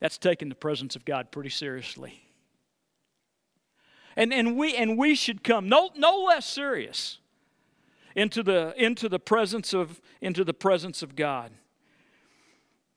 That's 0.01 0.19
taking 0.19 0.49
the 0.49 0.55
presence 0.55 0.97
of 0.97 1.05
God 1.05 1.31
pretty 1.31 1.51
seriously. 1.51 2.25
And, 4.17 4.33
and, 4.33 4.57
we, 4.57 4.75
and 4.75 4.99
we 4.99 5.15
should 5.15 5.45
come 5.45 5.69
no, 5.69 5.91
no 5.95 6.25
less 6.25 6.47
serious 6.47 7.19
into 8.21 8.43
the, 8.43 8.75
into 8.77 9.09
the 9.09 9.19
presence 9.19 9.73
of 9.73 10.01
into 10.21 10.45
the 10.45 10.53
presence 10.55 11.03
of 11.03 11.17
God. 11.17 11.51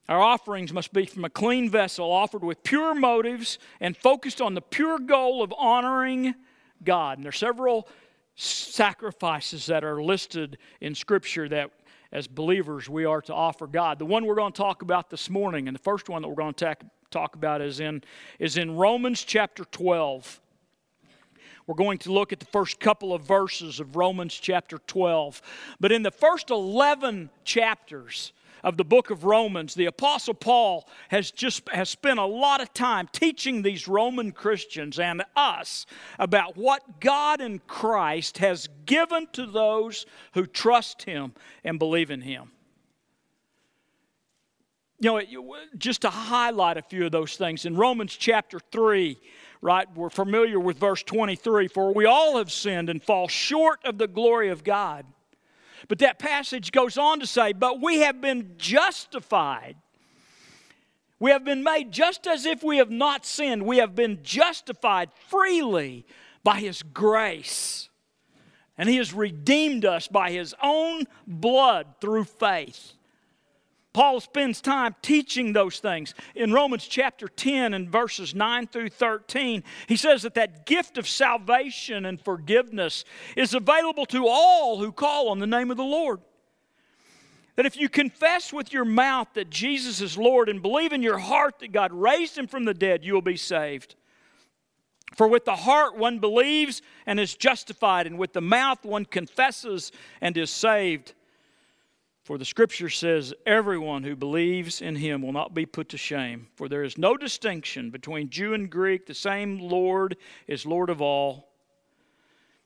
Our 0.10 0.22
offerings 0.22 0.74
must 0.74 0.92
be 0.92 1.06
from 1.06 1.24
a 1.24 1.30
clean 1.30 1.70
vessel, 1.70 2.12
offered 2.12 2.44
with 2.44 2.62
pure 2.64 2.94
motives 2.94 3.58
and 3.80 3.96
focused 3.96 4.42
on 4.42 4.54
the 4.54 4.62
pure 4.62 5.00
goal 5.00 5.42
of 5.42 5.54
honoring 5.58 6.36
God. 6.84 7.18
And 7.18 7.26
there 7.26 7.30
are 7.30 7.32
several 7.32 7.88
sacrifices 8.36 9.68
that 9.68 9.86
are 9.86 10.04
listed 10.04 10.58
in 10.82 10.94
Scripture 10.94 11.48
that, 11.48 11.72
as 12.12 12.28
believers, 12.28 12.90
we 12.90 13.06
are 13.06 13.22
to 13.22 13.34
offer 13.34 13.66
God. 13.66 14.00
The 14.00 14.06
one 14.06 14.26
we're 14.26 14.36
going 14.36 14.52
to 14.52 14.58
talk 14.58 14.82
about 14.82 15.10
this 15.10 15.30
morning, 15.30 15.70
and 15.70 15.76
the 15.76 15.82
first 15.82 16.10
one 16.10 16.22
that 16.22 16.28
we're 16.28 16.36
going 16.36 16.54
to 16.56 16.76
talk 17.10 17.36
about, 17.36 17.62
is 17.62 17.80
in, 17.80 18.04
is 18.40 18.58
in 18.58 18.76
Romans 18.76 19.24
chapter 19.24 19.64
12. 19.64 20.42
We're 21.66 21.76
going 21.76 22.00
to 22.00 22.12
look 22.12 22.34
at 22.34 22.40
the 22.40 22.46
first 22.48 22.80
couple 22.80 23.14
of 23.14 23.22
verses 23.24 23.80
of 23.80 23.96
Romans 23.96 24.34
chapter 24.34 24.80
12. 24.80 25.42
But 25.80 25.92
in 25.92 26.04
the 26.04 26.12
first 26.12 26.50
11 26.50 27.30
chapters, 27.46 28.34
of 28.64 28.78
the 28.78 28.86
book 28.86 29.10
of 29.10 29.26
Romans, 29.26 29.76
the 29.76 29.86
apostle 29.88 30.34
Paul 30.34 30.88
has 31.10 31.32
just 31.32 31.68
has 31.70 31.90
spent 31.90 32.18
a 32.18 32.26
lot 32.26 32.62
of 32.62 32.74
time 32.74 33.10
teaching 33.12 33.62
these 33.62 33.88
Roman 33.88 34.32
Christians 34.32 35.00
and 35.00 35.24
us 35.36 35.86
about 36.18 36.56
what 36.56 37.02
God 37.02 37.42
in 37.42 37.60
Christ 37.68 38.38
has 38.38 38.70
given 38.86 39.28
to 39.34 39.46
those 39.46 40.06
who 40.34 40.46
trust 40.46 41.04
him 41.04 41.34
and 41.64 41.78
believe 41.78 42.10
in 42.10 42.22
him. 42.22 42.52
You 45.00 45.12
know, 45.12 45.58
just 45.78 46.04
to 46.04 46.10
highlight 46.10 46.78
a 46.78 46.82
few 46.82 47.06
of 47.06 47.12
those 47.12 47.36
things 47.36 47.66
in 47.66 47.76
Romans 47.76 48.16
chapter 48.16 48.62
3, 48.72 49.20
right? 49.64 49.88
We're 49.96 50.10
familiar 50.10 50.60
with 50.60 50.78
verse 50.78 51.02
23 51.02 51.70
For 51.70 51.94
we 51.94 52.06
all 52.06 52.38
have 52.38 52.52
sinned 52.52 52.90
and 52.90 53.02
fall 53.02 53.28
short 53.28 53.80
of 53.86 53.98
the 53.98 54.08
glory 54.08 54.50
of 54.50 54.64
God. 54.64 55.06
But 55.88 56.00
that 56.00 56.20
passage 56.20 56.72
goes 56.72 56.98
on 56.98 57.20
to 57.22 57.28
say, 57.28 57.54
But 57.54 57.82
we 57.82 58.02
have 58.02 58.22
been 58.22 58.56
justified. 58.58 59.78
We 61.20 61.32
have 61.32 61.46
been 61.46 61.64
made 61.64 61.92
just 61.92 62.28
as 62.28 62.46
if 62.46 62.64
we 62.64 62.78
have 62.78 62.92
not 62.92 63.26
sinned. 63.26 63.66
We 63.66 63.78
have 63.78 63.96
been 63.96 64.20
justified 64.24 65.10
freely 65.30 66.06
by 66.44 66.60
His 66.60 66.84
grace. 66.84 67.90
And 68.78 68.90
He 68.90 68.98
has 68.98 69.14
redeemed 69.14 69.86
us 69.86 70.08
by 70.10 70.32
His 70.32 70.54
own 70.62 71.06
blood 71.26 71.96
through 72.02 72.26
faith. 72.26 72.94
Paul 73.94 74.20
spends 74.20 74.60
time 74.60 74.96
teaching 75.04 75.54
those 75.54 75.80
things. 75.80 76.16
In 76.34 76.52
Romans 76.52 76.88
chapter 76.88 77.28
10 77.28 77.76
and 77.76 77.90
verses 77.90 78.34
9 78.34 78.68
through 78.68 78.90
13, 78.90 79.64
he 79.88 79.96
says 79.96 80.24
that 80.24 80.34
that 80.34 80.66
gift 80.66 80.98
of 80.98 81.08
salvation 81.08 82.06
and 82.06 82.20
forgiveness 82.20 83.06
is 83.38 83.54
available 83.54 84.08
to 84.08 84.28
all 84.28 84.80
who 84.80 84.92
call 84.92 85.30
on 85.30 85.38
the 85.38 85.48
name 85.48 85.70
of 85.70 85.78
the 85.78 85.84
Lord. 85.84 86.22
That 87.56 87.68
if 87.68 87.78
you 87.78 87.88
confess 87.88 88.52
with 88.52 88.74
your 88.74 88.86
mouth 88.86 89.28
that 89.36 89.52
Jesus 89.52 90.02
is 90.02 90.18
Lord 90.18 90.50
and 90.50 90.60
believe 90.60 90.92
in 90.92 91.04
your 91.04 91.20
heart 91.20 91.60
that 91.60 91.72
God 91.72 91.94
raised 91.94 92.36
him 92.36 92.48
from 92.48 92.66
the 92.66 92.74
dead, 92.74 93.06
you 93.06 93.14
will 93.14 93.22
be 93.22 93.38
saved. 93.38 93.94
For 95.16 95.28
with 95.28 95.46
the 95.46 95.56
heart 95.56 95.96
one 95.96 96.18
believes 96.18 96.82
and 97.06 97.20
is 97.20 97.36
justified, 97.36 98.08
and 98.08 98.18
with 98.18 98.34
the 98.34 98.42
mouth 98.42 98.84
one 98.84 99.06
confesses 99.06 99.92
and 100.20 100.36
is 100.36 100.50
saved. 100.50 101.14
For 102.24 102.38
the 102.38 102.46
scripture 102.46 102.90
says, 102.90 103.34
Everyone 103.46 104.04
who 104.04 104.16
believes 104.16 104.82
in 104.82 104.96
him 104.96 105.22
will 105.22 105.34
not 105.34 105.54
be 105.54 105.66
put 105.66 105.90
to 105.90 105.98
shame. 105.98 106.48
For 106.56 106.70
there 106.70 106.84
is 106.84 106.98
no 106.98 107.18
distinction 107.18 107.90
between 107.90 108.30
Jew 108.30 108.54
and 108.54 108.70
Greek. 108.70 109.06
The 109.06 109.14
same 109.14 109.60
Lord 109.60 110.16
is 110.48 110.66
Lord 110.66 110.90
of 110.90 111.02
all. 111.02 111.50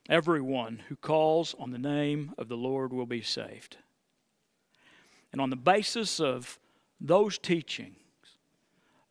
Everyone 0.09 0.83
who 0.87 0.95
calls 0.95 1.55
on 1.57 1.71
the 1.71 1.79
name 1.79 2.33
of 2.37 2.47
the 2.47 2.55
Lord 2.55 2.93
will 2.93 3.07
be 3.07 3.21
saved. 3.21 3.77
And 5.31 5.41
on 5.41 5.49
the 5.49 5.55
basis 5.55 6.19
of 6.19 6.59
those 7.01 7.37
teachings, 7.37 7.97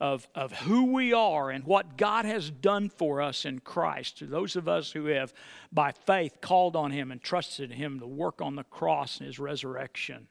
of, 0.00 0.28
of 0.34 0.52
who 0.52 0.92
we 0.92 1.12
are 1.12 1.50
and 1.50 1.64
what 1.64 1.96
God 1.96 2.24
has 2.24 2.50
done 2.50 2.90
for 2.90 3.22
us 3.22 3.44
in 3.44 3.60
Christ, 3.60 4.18
to 4.18 4.26
those 4.26 4.54
of 4.54 4.68
us 4.68 4.92
who 4.92 5.06
have, 5.06 5.32
by 5.72 5.92
faith, 5.92 6.40
called 6.40 6.76
on 6.76 6.90
Him 6.90 7.10
and 7.10 7.22
trusted 7.22 7.72
Him 7.72 8.00
to 8.00 8.06
work 8.06 8.42
on 8.42 8.56
the 8.56 8.64
cross 8.64 9.18
and 9.18 9.26
His 9.26 9.38
resurrection, 9.38 10.28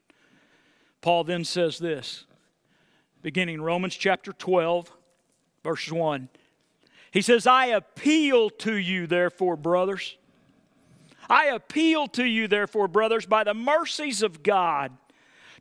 Paul 1.00 1.24
then 1.24 1.44
says 1.44 1.78
this, 1.78 2.24
beginning 3.22 3.60
Romans 3.60 3.94
chapter 3.94 4.32
12, 4.32 4.90
verse 5.62 5.90
1. 5.90 6.28
He 7.10 7.22
says, 7.22 7.46
I 7.46 7.66
appeal 7.66 8.50
to 8.50 8.74
you, 8.74 9.06
therefore, 9.06 9.56
brothers. 9.56 10.16
I 11.28 11.46
appeal 11.46 12.06
to 12.08 12.24
you, 12.24 12.46
therefore, 12.48 12.88
brothers, 12.88 13.26
by 13.26 13.44
the 13.44 13.54
mercies 13.54 14.22
of 14.22 14.42
God, 14.42 14.92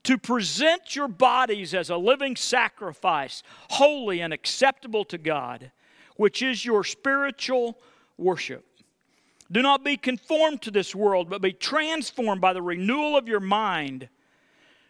to 0.04 0.18
present 0.18 0.96
your 0.96 1.08
bodies 1.08 1.74
as 1.74 1.89
a 1.89 1.98
living 1.98 2.36
sacrifice, 2.36 3.42
holy 3.72 4.22
and 4.22 4.34
acceptable 4.34 5.04
to 5.06 5.18
God, 5.18 5.72
which 6.18 6.42
is 6.42 6.63
your 6.63 6.84
spiritual 6.84 7.80
worship. 8.18 8.65
Do 9.51 9.62
not 9.62 9.84
be 9.84 9.98
conformed 9.98 10.62
to 10.63 10.72
this 10.72 10.94
world, 10.96 11.30
but 11.30 11.42
be 11.42 11.54
transformed 11.54 12.42
by 12.42 12.54
the 12.54 12.62
renewal 12.62 13.18
of 13.18 13.27
your 13.27 13.39
mind 13.39 14.10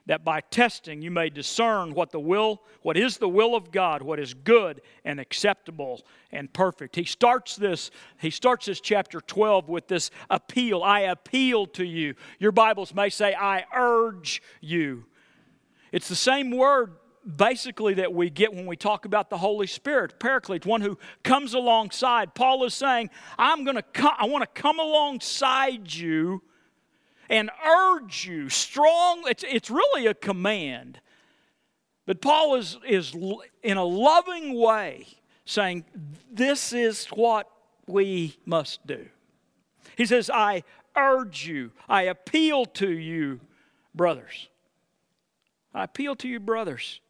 that 0.06 0.24
by 0.24 0.42
testing 0.42 1.02
you 1.02 1.12
may 1.12 1.30
discern 1.30 1.94
what 1.94 2.12
the 2.12 2.20
will 2.20 2.62
what 2.82 2.98
is 2.98 3.18
the 3.18 3.30
will 3.30 3.56
of 3.56 3.72
god 3.72 4.02
what 4.02 4.20
is 4.20 4.34
good 4.34 4.82
and 5.04 5.20
acceptable 5.20 6.02
and 6.36 6.52
perfect. 6.52 6.96
He 6.96 7.06
starts 7.06 7.56
this 7.56 7.90
he 8.20 8.30
starts 8.30 8.66
this 8.66 8.82
chapter 8.82 9.22
12 9.22 9.70
with 9.70 9.88
this 9.88 10.12
appeal. 10.30 10.84
I 10.84 11.02
appeal 11.02 11.66
to 11.68 11.86
you. 11.86 12.16
Your 12.40 12.52
bibles 12.52 12.94
may 12.94 13.10
say 13.10 13.34
i 13.34 13.66
urge 13.74 14.42
you. 14.62 15.06
It's 15.92 16.10
the 16.10 16.16
same 16.16 16.52
word 16.52 16.94
basically 17.38 17.96
that 17.96 18.14
we 18.14 18.30
get 18.30 18.54
when 18.54 18.68
we 18.68 18.76
talk 18.76 19.06
about 19.06 19.30
the 19.32 19.38
holy 19.38 19.66
spirit. 19.66 20.20
Paraclete 20.20 20.66
one 20.66 20.82
who 20.82 20.98
comes 21.24 21.54
alongside 21.54 22.36
paul 22.36 22.64
is 22.66 22.74
saying 22.74 23.10
i'm 23.40 23.64
going 23.64 23.76
to 23.76 23.82
come 23.82 24.14
i 24.20 24.26
want 24.26 24.44
to 24.44 24.62
come 24.62 24.80
alongside 24.80 25.92
you 25.92 26.42
and 27.30 27.50
urge 27.66 28.26
you 28.26 28.50
strong. 28.50 29.24
It's, 29.28 29.44
it's 29.48 29.70
really 29.70 30.08
a 30.08 30.14
command. 30.14 31.00
But 32.06 32.22
Paul 32.22 32.56
is, 32.56 32.78
is 32.88 33.16
in 33.64 33.78
a 33.78 33.84
loving 33.84 34.60
way 34.60 35.08
saying, 35.46 35.86
This 36.32 36.74
is 36.74 37.08
what 37.08 37.50
we 37.88 38.38
must 38.46 38.86
do. 38.86 39.08
He 39.98 40.06
says, 40.06 40.30
I 40.30 40.64
urge 40.96 41.48
you, 41.48 41.72
I 41.88 42.04
appeal 42.04 42.66
to 42.66 42.92
you, 42.92 43.42
brothers. 43.94 44.50
I 45.74 45.84
appeal 45.84 46.16
to 46.18 46.28
you, 46.28 46.40
brothers. 46.40 47.02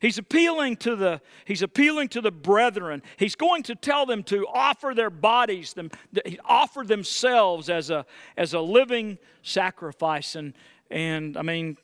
He's 0.00 0.16
appealing 0.16 0.76
to 0.76 0.96
the 0.96 1.20
he's 1.44 1.60
appealing 1.60 2.08
to 2.08 2.22
the 2.22 2.30
brethren. 2.30 3.02
He's 3.18 3.34
going 3.34 3.62
to 3.64 3.74
tell 3.74 4.06
them 4.06 4.22
to 4.24 4.46
offer 4.48 4.94
their 4.94 5.10
bodies, 5.10 5.74
them 5.74 5.90
offer 6.44 6.84
themselves 6.84 7.68
as 7.68 7.90
a 7.90 8.06
as 8.36 8.54
a 8.54 8.60
living 8.60 9.18
sacrifice. 9.42 10.36
And 10.36 10.54
and 10.90 11.36
I 11.36 11.42
mean, 11.42 11.76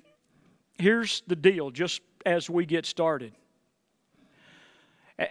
here's 0.78 1.22
the 1.26 1.36
deal. 1.36 1.70
Just 1.70 2.00
as 2.24 2.48
we 2.48 2.64
get 2.64 2.86
started, 2.86 3.34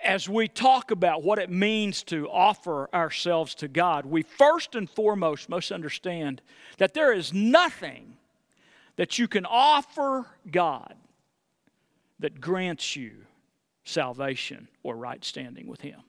as 0.03 0.29
we 0.29 0.47
talk 0.47 0.91
about 0.91 1.23
what 1.23 1.39
it 1.39 1.49
means 1.49 2.03
to 2.03 2.29
offer 2.29 2.87
ourselves 2.93 3.55
to 3.55 3.67
God, 3.67 4.05
we 4.05 4.21
first 4.21 4.75
and 4.75 4.87
foremost 4.87 5.49
must 5.49 5.71
understand 5.71 6.39
that 6.77 6.93
there 6.93 7.11
is 7.11 7.33
nothing 7.33 8.17
that 8.95 9.17
you 9.17 9.27
can 9.27 9.45
offer 9.47 10.27
God 10.51 10.93
that 12.19 12.41
grants 12.41 12.95
you 12.95 13.11
salvation 13.83 14.67
or 14.83 14.95
right 14.95 15.23
standing 15.23 15.67
with 15.67 15.81
Him. 15.81 16.01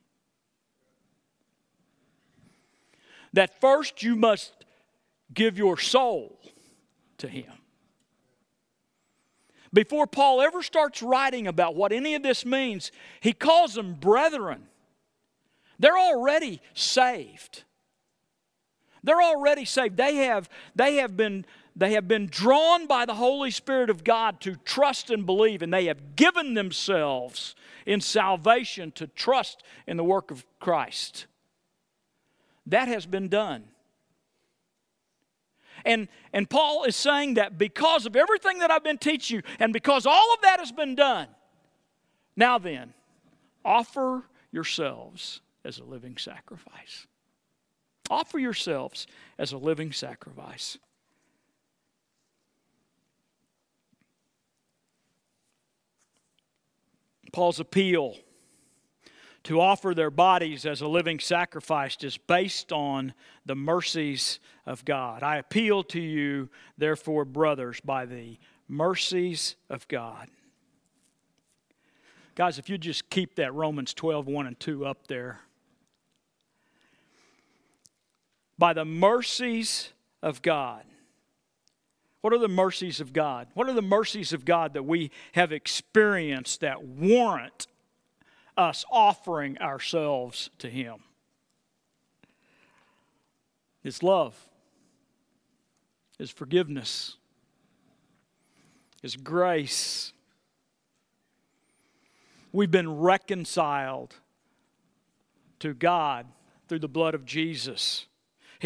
That 3.33 3.61
first 3.61 4.03
you 4.03 4.17
must 4.17 4.53
give 5.33 5.59
your 5.59 5.79
soul 5.79 6.41
to 7.19 7.29
Him. 7.29 7.53
Before 9.73 10.07
Paul 10.07 10.41
ever 10.41 10.63
starts 10.63 11.03
writing 11.03 11.47
about 11.47 11.75
what 11.75 11.93
any 11.93 12.15
of 12.15 12.23
this 12.23 12.47
means, 12.47 12.93
he 13.21 13.33
calls 13.33 13.75
them 13.75 13.95
brethren. 13.95 14.69
They're 15.79 15.99
already 15.99 16.63
saved. 16.73 17.65
They're 19.03 19.21
already 19.21 19.67
saved. 19.67 19.97
They 19.97 20.17
have, 20.17 20.49
they 20.75 20.97
have 20.97 21.17
been 21.17 21.45
they 21.76 21.92
have 21.92 22.09
been 22.09 22.26
drawn 22.26 22.87
by 22.87 23.04
the 23.04 23.14
Holy 23.14 23.50
Spirit 23.50 23.90
of 23.90 24.02
God 24.02 24.40
to 24.40 24.56
trust 24.64 25.11
and 25.11 25.26
believe, 25.26 25.61
and 25.61 25.73
they 25.73 25.85
have 25.85 26.16
given 26.16 26.54
themselves 26.54 27.54
in 27.85 28.00
salvation 28.00 28.90
to 28.92 29.06
trust 29.06 29.62
in 29.87 29.99
the 29.99 30.04
work 30.04 30.30
of 30.30 30.47
Christ. 30.59 31.26
That 32.64 32.88
has 32.88 33.04
been 33.04 33.28
done. 33.28 33.64
And, 35.85 36.09
and 36.33 36.49
Paul 36.49 36.85
is 36.85 36.97
saying 36.97 37.35
that 37.35 37.59
because 37.59 38.06
of 38.06 38.16
everything 38.16 38.61
that 38.61 38.71
I've 38.71 38.83
been 38.83 38.99
teaching 38.99 39.37
you, 39.37 39.42
and 39.61 39.73
because 39.73 40.06
all 40.06 40.35
of 40.35 40.40
that 40.40 40.59
has 40.59 40.73
been 40.73 40.95
done, 40.95 41.28
now 42.37 42.56
then, 42.59 42.95
offer 43.64 44.25
yourselves 44.50 45.42
as 45.62 45.78
a 45.78 45.85
living 45.85 46.16
sacrifice. 46.16 47.06
Offer 48.09 48.38
yourselves 48.38 49.06
as 49.38 49.52
a 49.52 49.59
living 49.59 49.92
sacrifice. 49.92 50.78
Paul's 57.37 57.61
appeal 57.61 58.16
to 59.43 59.61
offer 59.61 59.93
their 59.93 60.11
bodies 60.11 60.64
as 60.64 60.81
a 60.81 60.88
living 60.88 61.21
sacrifice 61.21 61.95
is 62.02 62.16
based 62.16 62.73
on 62.73 63.12
the 63.45 63.55
mercies 63.55 64.40
of 64.64 64.87
God. 64.87 65.23
I 65.23 65.37
appeal 65.37 65.83
to 65.83 66.00
you, 66.00 66.49
therefore, 66.78 67.26
brothers, 67.26 67.78
by 67.78 68.07
the 68.07 68.38
mercies 68.69 69.57
of 69.69 69.87
God. 69.87 70.28
Guys, 72.37 72.59
if 72.59 72.71
you 72.71 72.78
just 72.78 73.11
keep 73.11 73.35
that 73.35 73.52
Romans 73.52 73.93
12, 73.93 74.26
1 74.28 74.47
and 74.47 74.59
2 74.59 74.87
up 74.87 75.07
there. 75.07 75.40
By 78.57 78.73
the 78.73 78.87
mercies 78.87 79.93
of 80.23 80.40
God. 80.40 80.85
What 82.21 82.33
are 82.33 82.39
the 82.39 82.49
mercies 82.49 83.00
of 83.00 83.13
God? 83.13 83.49
What 83.55 83.69
are 83.69 83.75
the 83.75 83.83
mercies 83.83 84.33
of 84.33 84.45
God 84.45 84.75
that 84.75 84.83
we 84.83 85.11
have 85.33 85.52
experienced 85.52 86.61
that 86.61 86.83
warrant 86.83 87.67
us 88.57 88.85
offering 88.91 89.59
ourselves 89.59 90.50
to 90.59 90.69
Him? 90.69 90.97
His 93.83 94.02
love, 94.02 94.35
His 96.19 96.31
forgiveness, 96.31 97.17
His 99.02 99.17
grace. 99.17 100.13
We've 102.52 102.71
been 102.71 102.99
reconciled 102.99 104.17
to 105.61 105.75
God 105.75 106.26
through 106.69 106.81
the 106.81 106.89
blood 106.89 107.15
of 107.15 107.25
Jesus. 107.25 108.07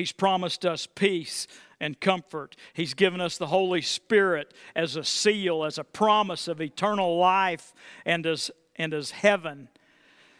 He's 0.01 0.13
promised 0.13 0.65
us 0.65 0.87
peace 0.87 1.47
and 1.79 2.01
comfort. 2.01 2.57
He's 2.73 2.95
given 2.95 3.21
us 3.21 3.37
the 3.37 3.49
Holy 3.49 3.83
Spirit 3.83 4.55
as 4.75 4.97
a 4.97 5.05
seal, 5.05 5.63
as 5.63 5.77
a 5.77 5.85
promise 5.85 6.49
of 6.49 6.63
eternal 6.63 7.19
life 7.19 7.75
and 8.07 8.25
as, 8.27 8.51
and 8.77 8.95
as 8.95 9.11
heaven. 9.11 9.69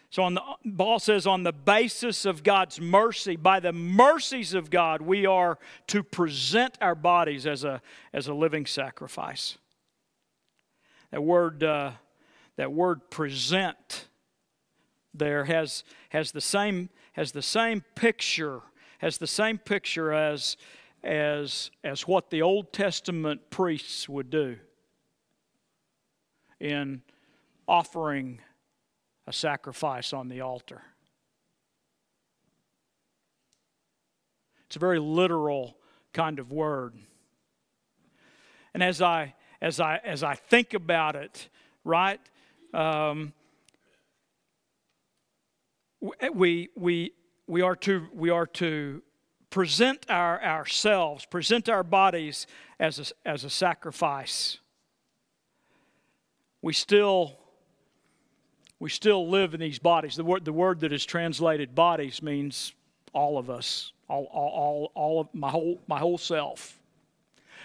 So 0.09 0.23
on 0.23 0.33
the, 0.33 0.43
Paul 0.79 0.99
says, 0.99 1.27
on 1.27 1.43
the 1.43 1.53
basis 1.53 2.25
of 2.25 2.43
God's 2.43 2.81
mercy, 2.81 3.37
by 3.37 3.61
the 3.61 3.75
mercies 3.75 4.55
of 4.55 4.71
God, 4.71 5.03
we 5.03 5.27
are 5.27 5.59
to 5.89 6.03
present 6.03 6.79
our 6.81 6.95
bodies 6.95 7.47
as 7.47 7.63
a, 7.63 7.83
as 8.15 8.29
a 8.29 8.35
living 8.35 8.65
sacrifice. 8.65 9.59
That 11.11 11.23
word, 11.23 11.63
uh, 11.63 11.93
that 12.57 12.73
word 12.73 13.11
present 13.11 14.09
there 15.13 15.45
has, 15.45 15.85
has, 16.09 16.33
the 16.33 16.41
same, 16.41 16.89
has 17.13 17.33
the 17.33 17.43
same 17.43 17.85
picture, 17.95 18.63
has 19.01 19.19
the 19.19 19.27
same 19.27 19.59
picture 19.59 20.13
as 20.13 20.57
as, 21.03 21.71
as 21.83 22.07
what 22.07 22.31
the 22.31 22.43
Old 22.43 22.73
Testament 22.73 23.49
priests 23.51 24.09
would 24.09 24.29
do 24.29 24.57
in 26.59 27.03
offering 27.67 28.41
a 29.27 29.33
sacrifice 29.33 30.13
on 30.13 30.29
the 30.29 30.43
altar. 30.43 30.83
It's 34.67 34.77
a 34.77 34.79
very 34.79 34.99
literal 34.99 35.77
kind 36.13 36.39
of 36.39 36.53
word. 36.53 36.95
And 38.75 38.83
as 38.83 39.01
I 39.01 39.35
as 39.63 39.81
I 39.81 40.01
as 40.05 40.23
I 40.23 40.35
think 40.35 40.75
about 40.75 41.17
it, 41.17 41.49
right, 41.85 42.21
um, 42.73 43.33
we 46.33 46.69
we 46.77 47.13
we 47.51 47.63
are 47.63 47.75
to 47.75 48.07
we 48.15 48.31
are 48.31 48.47
to 48.47 49.03
present 49.51 50.07
our, 50.09 50.41
ourselves, 50.43 51.27
present 51.27 51.69
our 51.69 51.83
bodies 51.83 52.47
as 52.79 52.99
a, 53.01 53.29
as 53.29 53.43
a 53.43 53.51
sacrifice. 53.51 54.59
We 56.63 56.73
still, 56.73 57.37
we 58.79 58.89
still 58.89 59.29
live 59.29 59.55
in 59.55 59.61
these 59.61 59.81
bodies. 59.81 60.15
The 60.15 60.23
word, 60.23 60.45
the 60.45 60.53
word 60.53 60.81
that 60.81 60.93
is 60.93 61.05
translated 61.05 61.75
bodies 61.75 62.23
means 62.23 62.73
all 63.13 63.39
of 63.39 63.51
us, 63.51 63.93
all, 64.09 64.29
all, 64.33 64.51
all, 64.51 64.93
all 64.95 65.21
of 65.21 65.29
my 65.35 65.51
whole, 65.51 65.81
my 65.89 65.99
whole 65.99 66.19
self. 66.19 66.79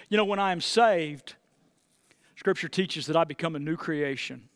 You 0.09 0.17
know, 0.17 0.25
when 0.25 0.39
I 0.39 0.51
am 0.51 0.61
saved, 0.61 1.35
Scripture 2.35 2.67
teaches 2.67 3.05
that 3.05 3.15
I 3.15 3.25
become 3.25 3.55
a 3.55 3.59
new 3.59 3.77
creation. 3.77 4.49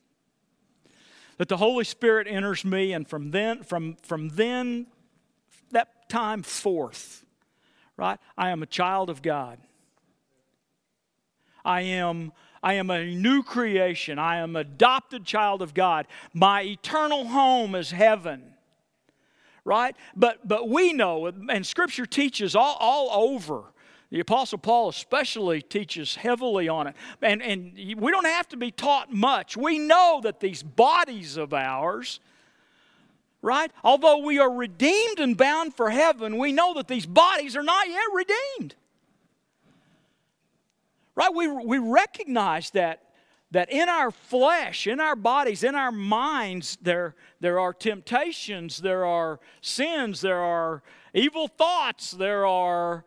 That 1.37 1.47
the 1.47 1.57
Holy 1.57 1.83
Spirit 1.83 2.25
enters 2.27 2.65
me, 2.65 2.91
and 2.91 3.07
from 3.07 3.29
then, 3.29 3.61
from, 3.63 3.97
from 4.01 4.29
then 4.29 4.87
that 5.71 6.09
time 6.09 6.43
forth, 6.43 7.25
right, 7.97 8.19
I 8.37 8.49
am 8.49 8.63
a 8.63 8.65
child 8.65 9.09
of 9.09 9.21
God. 9.21 9.59
I 11.63 11.81
am, 11.81 12.31
I 12.63 12.73
am 12.73 12.89
a 12.89 13.05
new 13.05 13.43
creation. 13.43 14.17
I 14.17 14.37
am 14.37 14.55
adopted 14.55 15.25
child 15.25 15.61
of 15.61 15.73
God. 15.73 16.07
My 16.33 16.61
eternal 16.63 17.25
home 17.25 17.75
is 17.75 17.91
heaven. 17.91 18.53
Right? 19.65 19.95
But 20.15 20.47
but 20.47 20.69
we 20.69 20.93
know, 20.93 21.27
and 21.27 21.67
scripture 21.67 22.05
teaches 22.05 22.55
all, 22.55 22.77
all 22.79 23.29
over. 23.29 23.65
The 24.09 24.19
Apostle 24.21 24.57
Paul 24.57 24.89
especially 24.89 25.61
teaches 25.61 26.15
heavily 26.15 26.67
on 26.67 26.87
it. 26.87 26.95
And, 27.21 27.43
and 27.43 27.73
we 27.75 28.11
don't 28.11 28.25
have 28.25 28.47
to 28.49 28.57
be 28.57 28.71
taught 28.71 29.13
much. 29.13 29.55
We 29.55 29.77
know 29.77 30.21
that 30.23 30.39
these 30.39 30.63
bodies 30.63 31.37
of 31.37 31.53
ours 31.53 32.19
right? 33.41 33.71
Although 33.83 34.19
we 34.19 34.39
are 34.39 34.51
redeemed 34.51 35.19
and 35.19 35.37
bound 35.37 35.73
for 35.75 35.89
heaven, 35.89 36.37
we 36.37 36.51
know 36.51 36.73
that 36.73 36.87
these 36.87 37.05
bodies 37.05 37.55
are 37.55 37.63
not 37.63 37.87
yet 37.87 38.05
redeemed. 38.13 38.75
Right? 41.15 41.33
We, 41.33 41.47
we 41.47 41.77
recognize 41.77 42.71
that, 42.71 43.03
that 43.51 43.71
in 43.71 43.89
our 43.89 44.11
flesh, 44.11 44.87
in 44.87 44.99
our 44.99 45.15
bodies, 45.15 45.63
in 45.63 45.75
our 45.75 45.91
minds, 45.91 46.77
there, 46.81 47.15
there 47.39 47.59
are 47.59 47.73
temptations, 47.73 48.77
there 48.77 49.05
are 49.05 49.39
sins, 49.61 50.21
there 50.21 50.41
are 50.41 50.83
evil 51.13 51.47
thoughts, 51.47 52.11
there 52.11 52.45
are 52.45 53.03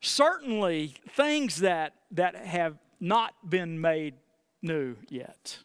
certainly 0.00 0.94
things 1.10 1.56
that, 1.56 1.94
that 2.12 2.36
have 2.36 2.78
not 3.00 3.34
been 3.48 3.80
made 3.80 4.14
new 4.62 4.96
yet. 5.08 5.58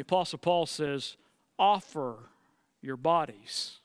The 0.00 0.06
Apostle 0.06 0.38
Paul 0.38 0.64
says, 0.64 1.18
offer 1.58 2.30
your 2.80 2.96
bodies 2.96 3.80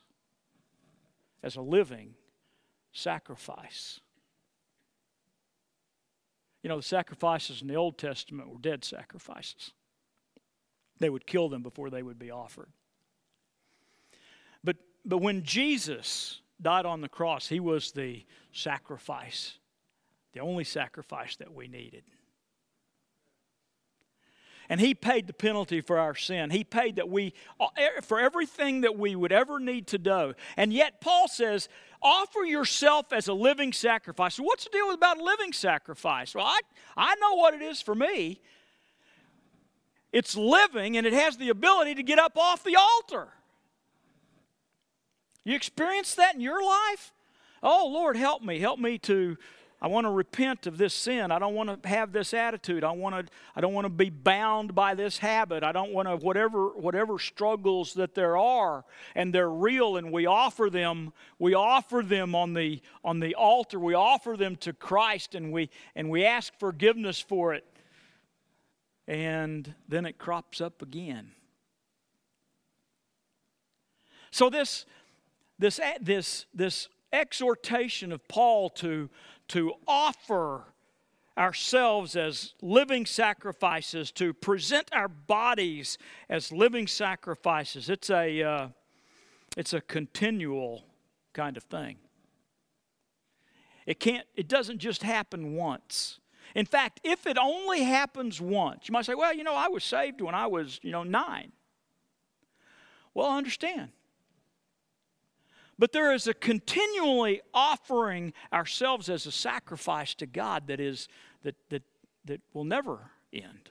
as 1.44 1.58
a 1.58 1.62
living 1.62 2.14
sacrifice. 2.94 4.00
You 6.64 6.70
know, 6.70 6.78
the 6.78 6.84
sacrifices 6.84 7.62
in 7.62 7.68
the 7.68 7.76
Old 7.76 7.98
Testament 7.98 8.48
were 8.48 8.62
dead 8.62 8.86
sacrifices. 8.86 9.72
They 11.00 11.10
would 11.10 11.28
kill 11.28 11.50
them 11.50 11.64
before 11.64 11.90
they 11.90 12.02
would 12.02 12.18
be 12.18 12.32
offered. 12.32 12.70
But, 14.64 14.78
but 15.04 15.18
when 15.18 15.44
Jesus 15.44 16.40
died 16.62 16.86
on 16.86 17.02
the 17.02 17.10
cross, 17.10 17.50
he 17.50 17.60
was 17.60 17.92
the 17.92 18.24
sacrifice, 18.54 19.60
the 20.32 20.40
only 20.40 20.64
sacrifice 20.64 21.36
that 21.36 21.54
we 21.54 21.68
needed. 21.68 22.06
And 24.70 24.82
he 24.82 24.94
paid 24.94 25.28
the 25.28 25.34
penalty 25.34 25.82
for 25.82 26.00
our 26.00 26.16
sin. 26.16 26.50
He 26.50 26.64
paid 26.64 26.96
that 26.96 27.10
we 27.10 27.34
for 28.04 28.20
everything 28.20 28.82
that 28.82 28.98
we 28.98 29.16
would 29.16 29.32
ever 29.32 29.60
need 29.60 29.88
to 29.88 29.98
do. 29.98 30.34
And 30.58 30.74
yet 30.74 31.02
Paul 31.02 31.28
says, 31.28 31.70
offer 32.02 32.42
yourself 32.42 33.14
as 33.14 33.28
a 33.28 33.34
living 33.34 33.74
sacrifice. 33.74 34.36
So 34.36 34.44
what's 34.44 34.64
the 34.64 34.70
deal 34.72 34.88
with 34.88 34.96
about 34.96 35.18
living 35.18 35.54
sacrifice? 35.54 36.34
Well, 36.34 36.46
I, 36.46 36.60
I 36.98 37.16
know 37.16 37.36
what 37.36 37.54
it 37.54 37.62
is 37.62 37.82
for 37.82 37.96
me. 37.96 38.42
It's 40.12 40.36
living 40.36 40.98
and 40.98 41.06
it 41.06 41.14
has 41.14 41.38
the 41.38 41.50
ability 41.50 41.96
to 41.96 42.04
get 42.04 42.20
up 42.20 42.38
off 42.38 42.64
the 42.64 42.76
altar. 42.76 43.28
You 45.44 45.56
experience 45.56 46.16
that 46.16 46.36
in 46.36 46.42
your 46.42 46.64
life? 46.64 47.14
Oh, 47.62 47.90
Lord, 47.92 48.16
help 48.18 48.42
me. 48.42 48.60
Help 48.60 48.80
me 48.80 48.98
to 49.00 49.38
I 49.82 49.88
want 49.88 50.06
to 50.06 50.12
repent 50.12 50.68
of 50.68 50.78
this 50.78 50.94
sin. 50.94 51.32
I 51.32 51.40
don't 51.40 51.54
want 51.54 51.84
to 51.84 51.90
have 51.90 52.12
this 52.12 52.34
attitude. 52.34 52.84
I 52.84 52.92
want 52.92 53.28
to 53.28 53.32
I 53.56 53.62
don't 53.62 53.74
want 53.74 53.86
to 53.86 53.90
be 53.90 54.10
bound 54.10 54.74
by 54.74 54.96
this 54.96 55.18
habit. 55.18 55.64
I 55.64 55.72
don't 55.72 55.92
want 55.92 56.08
to 56.08 56.16
whatever 56.16 56.70
whatever 56.70 57.20
struggles 57.20 57.94
that 57.96 58.16
there 58.16 58.38
are 58.38 58.86
and 59.16 59.34
they're 59.34 59.50
real 59.50 59.98
and 59.98 60.12
we 60.12 60.26
offer 60.26 60.70
them 60.70 61.14
we 61.40 61.54
offer 61.54 62.02
them 62.02 62.36
on 62.36 62.54
the 62.54 62.82
on 63.04 63.20
the 63.20 63.36
altar. 63.36 63.80
We 63.80 63.94
offer 63.94 64.36
them 64.38 64.56
to 64.58 64.74
Christ 64.74 65.36
and 65.36 65.52
we 65.52 65.70
and 65.96 66.10
we 66.10 66.26
ask 66.26 66.58
forgiveness 66.60 67.20
for 67.20 67.54
it. 67.54 67.66
And 69.08 69.76
then 69.88 70.06
it 70.06 70.18
crops 70.18 70.62
up 70.62 70.82
again. 70.82 71.32
So 74.32 74.50
this 74.50 74.86
this, 75.58 75.80
this, 76.02 76.46
this 76.54 76.90
exhortation 77.14 78.12
of 78.12 78.28
Paul 78.28 78.70
to, 78.72 79.10
to 79.50 79.74
offer 79.88 80.66
ourselves 81.38 82.16
as 82.16 82.54
living 82.62 83.06
sacrifices, 83.06 84.12
to 84.12 84.34
present 84.34 84.88
our 84.94 85.08
bodies 85.08 85.98
as 86.30 86.52
living 86.52 86.88
sacrifices, 86.88 87.90
it's 87.90 88.10
a, 88.10 88.42
uh, 88.42 88.68
it's 89.58 89.74
a 89.74 89.82
continual 89.82 90.86
kind 91.34 91.58
of 91.58 91.64
thing. 91.64 91.98
It 93.86 94.00
can't, 94.00 94.26
it 94.36 94.48
doesn't 94.48 94.80
just 94.80 95.04
happen 95.04 95.56
once. 95.56 96.20
In 96.56 96.66
fact, 96.66 97.02
if 97.04 97.28
it 97.28 97.38
only 97.38 97.84
happens 97.84 98.40
once, 98.40 98.88
you 98.88 98.94
might 98.94 99.06
say, 99.06 99.14
well, 99.14 99.34
you 99.34 99.44
know, 99.44 99.56
I 99.56 99.68
was 99.68 99.84
saved 99.84 100.22
when 100.22 100.34
I 100.34 100.48
was, 100.48 100.80
you 100.82 100.92
know, 100.92 101.04
nine. 101.04 101.52
Well, 103.14 103.28
I 103.28 103.38
understand. 103.38 103.90
But 105.78 105.92
there 105.92 106.14
is 106.14 106.28
a 106.28 106.34
continually 106.34 107.42
offering 107.54 108.34
ourselves 108.54 109.10
as 109.10 109.26
a 109.26 109.32
sacrifice 109.32 110.14
to 110.16 110.26
God 110.26 110.68
that 110.68 110.80
is 110.80 111.08
that 111.44 111.56
that 111.70 111.84
that 112.26 112.42
will 112.54 112.64
never 112.64 113.12
end. 113.34 113.70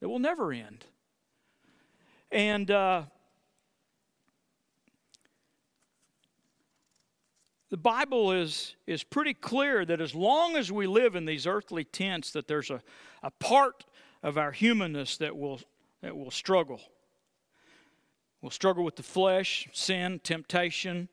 That 0.00 0.08
will 0.08 0.18
never 0.18 0.52
end. 0.52 0.84
And 2.30 2.70
uh, 2.70 3.02
the 7.70 7.76
Bible 7.76 8.32
is, 8.32 8.76
is 8.86 9.02
pretty 9.02 9.34
clear 9.34 9.84
that 9.84 10.00
as 10.00 10.14
long 10.14 10.56
as 10.56 10.70
we 10.70 10.86
live 10.86 11.16
in 11.16 11.24
these 11.24 11.46
earthly 11.46 11.84
tents, 11.84 12.30
that 12.32 12.46
there's 12.46 12.70
a, 12.70 12.82
a 13.22 13.30
part 13.30 13.84
of 14.22 14.38
our 14.38 14.52
humanness 14.52 15.16
that 15.16 15.36
will, 15.36 15.60
that 16.02 16.16
will 16.16 16.30
struggle. 16.30 16.80
We'll 18.42 18.50
struggle 18.50 18.84
with 18.84 18.96
the 18.96 19.02
flesh, 19.02 19.68
sin, 19.72 20.20
temptation. 20.24 21.08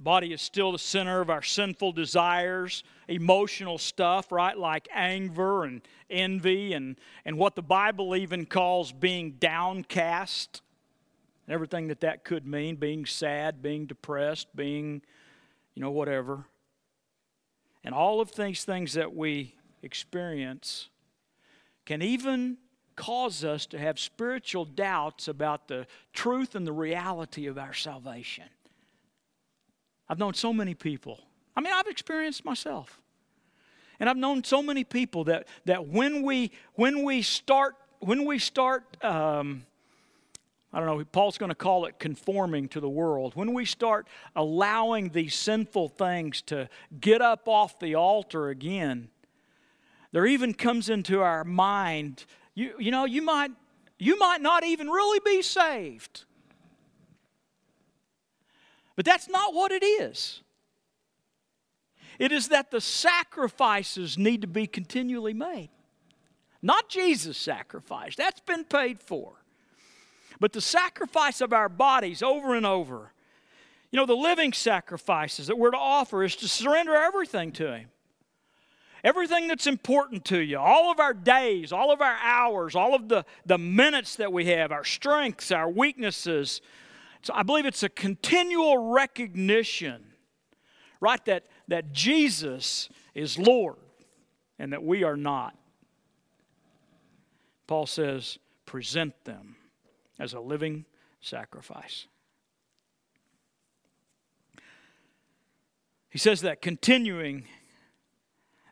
Body 0.00 0.32
is 0.32 0.40
still 0.40 0.72
the 0.72 0.78
center 0.78 1.20
of 1.20 1.28
our 1.28 1.42
sinful 1.42 1.92
desires, 1.92 2.84
emotional 3.08 3.78
stuff, 3.78 4.32
right? 4.32 4.56
Like 4.56 4.88
anger 4.94 5.64
and 5.64 5.82
envy 6.08 6.72
and, 6.72 6.96
and 7.24 7.36
what 7.36 7.54
the 7.54 7.62
Bible 7.62 8.16
even 8.16 8.46
calls 8.46 8.92
being 8.92 9.32
downcast. 9.32 10.62
Everything 11.48 11.88
that 11.88 12.00
that 12.00 12.24
could 12.24 12.46
mean 12.46 12.76
being 12.76 13.06
sad, 13.06 13.60
being 13.60 13.86
depressed, 13.86 14.48
being, 14.54 15.02
you 15.74 15.82
know, 15.82 15.90
whatever. 15.90 16.44
And 17.82 17.94
all 17.94 18.20
of 18.20 18.34
these 18.36 18.64
things 18.64 18.92
that 18.94 19.14
we 19.14 19.54
experience 19.82 20.88
can 21.86 22.02
even 22.02 22.58
cause 22.98 23.44
us 23.44 23.64
to 23.66 23.78
have 23.78 23.96
spiritual 23.98 24.64
doubts 24.64 25.28
about 25.28 25.68
the 25.68 25.86
truth 26.12 26.56
and 26.56 26.66
the 26.66 26.72
reality 26.72 27.46
of 27.46 27.56
our 27.56 27.72
salvation. 27.72 28.44
I've 30.08 30.18
known 30.18 30.34
so 30.34 30.52
many 30.52 30.74
people. 30.74 31.20
I 31.56 31.60
mean, 31.60 31.72
I've 31.72 31.86
experienced 31.86 32.44
myself. 32.44 33.00
And 34.00 34.10
I've 34.10 34.16
known 34.16 34.42
so 34.42 34.62
many 34.62 34.82
people 34.82 35.24
that, 35.24 35.46
that 35.64 35.86
when 35.86 36.22
we 36.22 36.50
when 36.74 37.04
we 37.04 37.22
start 37.22 37.76
when 38.00 38.24
we 38.24 38.38
start 38.38 38.84
um, 39.04 39.62
I 40.72 40.80
don't 40.80 40.86
know, 40.98 41.04
Paul's 41.04 41.38
going 41.38 41.50
to 41.50 41.56
call 41.56 41.86
it 41.86 41.98
conforming 41.98 42.68
to 42.70 42.80
the 42.80 42.88
world. 42.88 43.34
When 43.34 43.54
we 43.54 43.64
start 43.64 44.06
allowing 44.34 45.10
these 45.10 45.34
sinful 45.34 45.90
things 45.90 46.42
to 46.42 46.68
get 47.00 47.22
up 47.22 47.48
off 47.48 47.78
the 47.78 47.94
altar 47.94 48.48
again, 48.48 49.08
there 50.12 50.26
even 50.26 50.52
comes 50.52 50.88
into 50.88 51.22
our 51.22 51.44
mind 51.44 52.26
you, 52.58 52.74
you 52.80 52.90
know, 52.90 53.04
you 53.04 53.22
might, 53.22 53.52
you 54.00 54.18
might 54.18 54.40
not 54.40 54.64
even 54.64 54.88
really 54.88 55.20
be 55.24 55.42
saved. 55.42 56.24
But 58.96 59.04
that's 59.04 59.28
not 59.28 59.54
what 59.54 59.70
it 59.70 59.84
is. 59.84 60.42
It 62.18 62.32
is 62.32 62.48
that 62.48 62.72
the 62.72 62.80
sacrifices 62.80 64.18
need 64.18 64.40
to 64.40 64.48
be 64.48 64.66
continually 64.66 65.34
made. 65.34 65.70
Not 66.60 66.88
Jesus' 66.88 67.38
sacrifice, 67.38 68.16
that's 68.16 68.40
been 68.40 68.64
paid 68.64 68.98
for. 68.98 69.34
But 70.40 70.52
the 70.52 70.60
sacrifice 70.60 71.40
of 71.40 71.52
our 71.52 71.68
bodies 71.68 72.24
over 72.24 72.56
and 72.56 72.66
over. 72.66 73.12
You 73.92 73.98
know, 73.98 74.06
the 74.06 74.16
living 74.16 74.52
sacrifices 74.52 75.46
that 75.46 75.58
we're 75.58 75.70
to 75.70 75.78
offer 75.78 76.24
is 76.24 76.34
to 76.36 76.48
surrender 76.48 76.96
everything 76.96 77.52
to 77.52 77.72
Him 77.76 77.88
everything 79.08 79.48
that's 79.48 79.66
important 79.66 80.26
to 80.26 80.38
you, 80.38 80.58
all 80.58 80.92
of 80.92 81.00
our 81.00 81.14
days, 81.14 81.72
all 81.72 81.90
of 81.90 82.02
our 82.02 82.16
hours, 82.22 82.76
all 82.76 82.94
of 82.94 83.08
the, 83.08 83.24
the 83.46 83.56
minutes 83.56 84.16
that 84.16 84.30
we 84.30 84.44
have, 84.44 84.70
our 84.70 84.84
strengths, 84.84 85.50
our 85.50 85.70
weaknesses. 85.70 86.60
So 87.22 87.32
I 87.34 87.42
believe 87.42 87.64
it's 87.64 87.82
a 87.82 87.88
continual 87.88 88.92
recognition, 88.92 90.04
right, 91.00 91.24
that, 91.24 91.46
that 91.68 91.92
Jesus 91.92 92.90
is 93.14 93.38
Lord 93.38 93.76
and 94.58 94.74
that 94.74 94.84
we 94.84 95.04
are 95.04 95.16
not. 95.16 95.56
Paul 97.66 97.86
says, 97.86 98.38
present 98.66 99.14
them 99.24 99.56
as 100.18 100.34
a 100.34 100.40
living 100.40 100.84
sacrifice. 101.22 102.06
He 106.10 106.18
says 106.18 106.42
that 106.42 106.60
continuing 106.60 107.46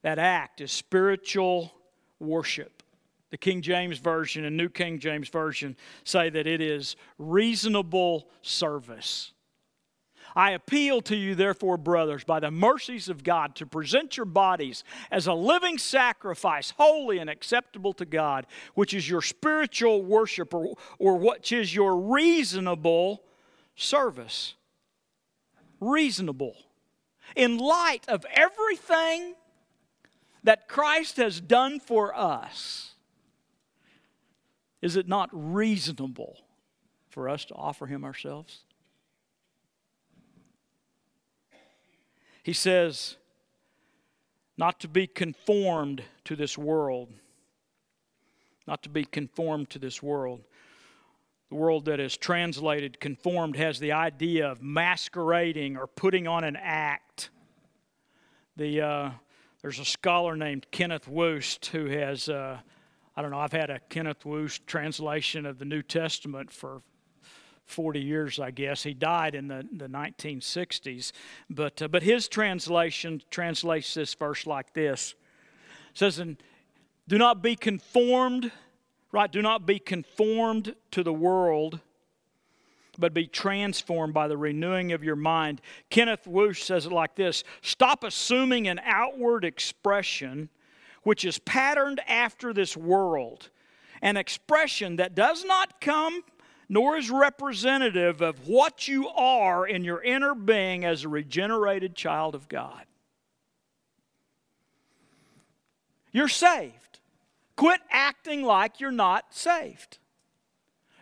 that 0.07 0.21
act 0.21 0.61
is 0.61 0.71
spiritual 0.71 1.75
worship. 2.21 2.85
The 3.31 3.37
King 3.37 3.61
James 3.61 3.99
Version 3.99 4.45
and 4.45 4.57
New 4.57 4.69
King 4.69 5.01
James 5.01 5.29
Version 5.29 5.77
say 6.05 6.31
that 6.31 6.47
it 6.47 6.61
is 6.61 6.95
reasonable 7.19 8.29
service. 8.40 9.33
I 10.37 10.53
appeal 10.53 11.01
to 11.03 11.16
you, 11.16 11.35
therefore, 11.35 11.77
brothers, 11.77 12.23
by 12.23 12.38
the 12.38 12.53
mercies 12.53 13.09
of 13.09 13.25
God, 13.25 13.57
to 13.57 13.66
present 13.66 14.16
your 14.16 14.27
bodies 14.27 14.85
as 15.11 15.27
a 15.27 15.35
living 15.35 15.77
sacrifice, 15.77 16.73
holy 16.79 17.19
and 17.19 17.29
acceptable 17.29 17.92
to 17.95 18.05
God, 18.05 18.47
which 18.75 18.95
is 18.95 19.11
your 19.11 19.23
spiritual 19.23 20.03
worship 20.03 20.55
or, 20.55 20.77
or 21.01 21.16
which 21.16 21.51
is 21.51 21.75
your 21.75 21.97
reasonable 21.97 23.25
service. 23.75 24.55
Reasonable. 25.81 26.55
In 27.35 27.59
light 27.59 28.05
of 28.07 28.25
everything 28.33 29.35
that 30.46 30.68
Christ 30.68 31.16
has 31.16 31.40
done 31.40 31.80
for 31.80 32.16
us, 32.16 32.92
is 34.80 34.94
it 34.94 35.09
not 35.09 35.28
reasonable 35.32 36.38
for 37.11 37.28
us 37.28 37.44
to 37.46 37.54
offer 37.54 37.87
Him 37.87 38.04
ourselves? 38.04 38.61
He 42.44 42.52
says, 42.52 43.16
not 44.56 44.78
to 44.80 44.88
be 44.88 45.09
conformed 45.09 46.04
to 46.24 46.37
this 46.37 46.56
world, 46.56 47.12
not 48.68 48.85
to 48.85 48.88
be 48.88 49.04
conformed 49.04 49.68
to 49.70 49.80
this 49.80 50.00
world. 50.00 50.44
The 51.48 51.56
world 51.56 51.87
that 51.87 51.98
is 51.98 52.16
translated 52.16 53.00
conformed 53.00 53.56
has 53.56 53.80
the 53.80 53.90
idea 53.90 54.48
of 54.48 54.62
masquerading 54.62 55.76
or 55.76 55.88
putting 55.88 56.28
on 56.28 56.44
an 56.44 56.54
act. 56.54 57.30
The, 58.56 58.80
uh, 58.80 59.11
there's 59.66 59.81
a 59.81 59.85
scholar 59.85 60.37
named 60.37 60.64
Kenneth 60.70 61.07
Wuest 61.07 61.66
who 61.66 61.87
has, 61.87 62.29
uh, 62.29 62.57
I 63.16 63.20
don't 63.20 63.33
know, 63.33 63.40
I've 63.40 63.50
had 63.50 63.68
a 63.68 63.81
Kenneth 63.81 64.22
Wuest 64.22 64.64
translation 64.64 65.44
of 65.44 65.59
the 65.59 65.64
New 65.64 65.83
Testament 65.83 66.52
for 66.52 66.83
40 67.64 67.98
years, 67.98 68.38
I 68.38 68.52
guess. 68.52 68.85
He 68.85 68.94
died 68.94 69.35
in 69.35 69.48
the, 69.48 69.66
the 69.72 69.88
1960s. 69.88 71.11
But, 71.50 71.83
uh, 71.83 71.88
but 71.88 72.05
his 72.05 72.29
translation 72.29 73.22
translates 73.29 73.92
this 73.92 74.14
verse 74.14 74.46
like 74.46 74.72
this 74.72 75.16
it 75.90 75.98
says, 75.98 76.20
and 76.20 76.40
Do 77.09 77.18
not 77.18 77.42
be 77.42 77.57
conformed 77.57 78.52
Right? 79.16 79.33
Do 79.33 79.40
not 79.40 79.64
be 79.64 79.79
conformed 79.79 80.74
to 80.90 81.02
the 81.02 81.12
world, 81.12 81.81
but 82.98 83.14
be 83.14 83.26
transformed 83.26 84.14
by 84.14 84.28
the 84.28 84.37
renewing 84.37 84.92
of 84.92 85.04
your 85.04 85.16
mind. 85.16 85.61
Kenneth 85.90 86.24
Wuest 86.24 86.62
says 86.62 86.87
it 86.87 86.92
like 86.92 87.14
this 87.14 87.44
Stop 87.62 88.04
assuming 88.04 88.68
an 88.68 88.80
outward 88.85 89.44
expression 89.44 90.48
which 91.02 91.24
is 91.24 91.38
patterned 91.38 92.00
after 92.09 92.52
this 92.52 92.76
world, 92.76 93.50
an 94.02 94.16
expression 94.16 94.96
that 94.96 95.14
does 95.14 95.44
not 95.44 95.80
come 95.80 96.22
nor 96.68 96.96
is 96.96 97.11
representative 97.11 98.20
of 98.20 98.48
what 98.48 98.88
you 98.88 99.09
are 99.09 99.66
in 99.66 99.85
your 99.85 100.02
inner 100.02 100.35
being 100.35 100.85
as 100.85 101.04
a 101.04 101.09
regenerated 101.09 101.94
child 101.94 102.35
of 102.35 102.48
God. 102.48 102.85
You're 106.12 106.28
saved. 106.28 106.98
Quit 107.56 107.80
acting 107.90 108.42
like 108.42 108.80
you're 108.80 108.90
not 108.90 109.35
saved. 109.35 109.98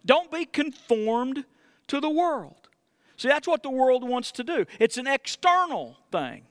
Don't 0.04 0.30
be 0.30 0.44
conformed 0.44 1.44
to 1.88 2.01
the 2.01 2.11
world. 2.11 2.68
See, 3.16 3.29
that's 3.29 3.47
what 3.47 3.62
the 3.62 3.70
world 3.70 4.07
wants 4.07 4.33
to 4.33 4.44
do. 4.44 4.66
It's 4.81 4.97
an 4.97 5.07
external 5.07 5.97
thing. 6.11 6.42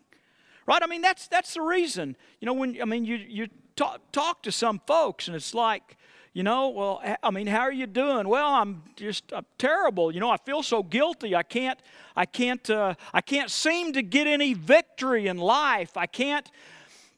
Right? 0.66 0.82
I 0.82 0.88
mean, 0.88 1.02
that's 1.02 1.28
that's 1.28 1.54
the 1.56 1.62
reason. 1.62 2.16
You 2.40 2.46
know, 2.46 2.54
when 2.54 2.82
I 2.82 2.86
mean 2.86 3.04
you 3.06 3.16
you 3.16 3.48
talk, 3.76 4.00
talk 4.12 4.44
to 4.44 4.52
some 4.52 4.82
folks 4.88 5.28
and 5.28 5.36
it's 5.36 5.54
like, 5.54 5.98
you 6.34 6.42
know, 6.42 6.70
well, 6.70 7.02
I 7.22 7.32
mean, 7.32 7.48
how 7.48 7.62
are 7.62 7.72
you 7.72 7.86
doing? 7.86 8.28
Well, 8.28 8.48
I'm 8.48 8.84
just 8.96 9.32
I'm 9.34 9.46
terrible. 9.58 10.12
You 10.12 10.20
know, 10.20 10.32
I 10.32 10.38
feel 10.38 10.64
so 10.64 10.82
guilty. 10.82 11.36
I 11.36 11.44
can't, 11.44 11.80
I 12.16 12.26
can't, 12.26 12.68
uh, 12.70 12.96
I 13.14 13.22
can't 13.22 13.52
seem 13.52 13.94
to 13.94 14.02
get 14.02 14.26
any 14.26 14.54
victory 14.54 15.28
in 15.28 15.38
life. 15.38 15.96
I 15.96 16.08
can't, 16.08 16.50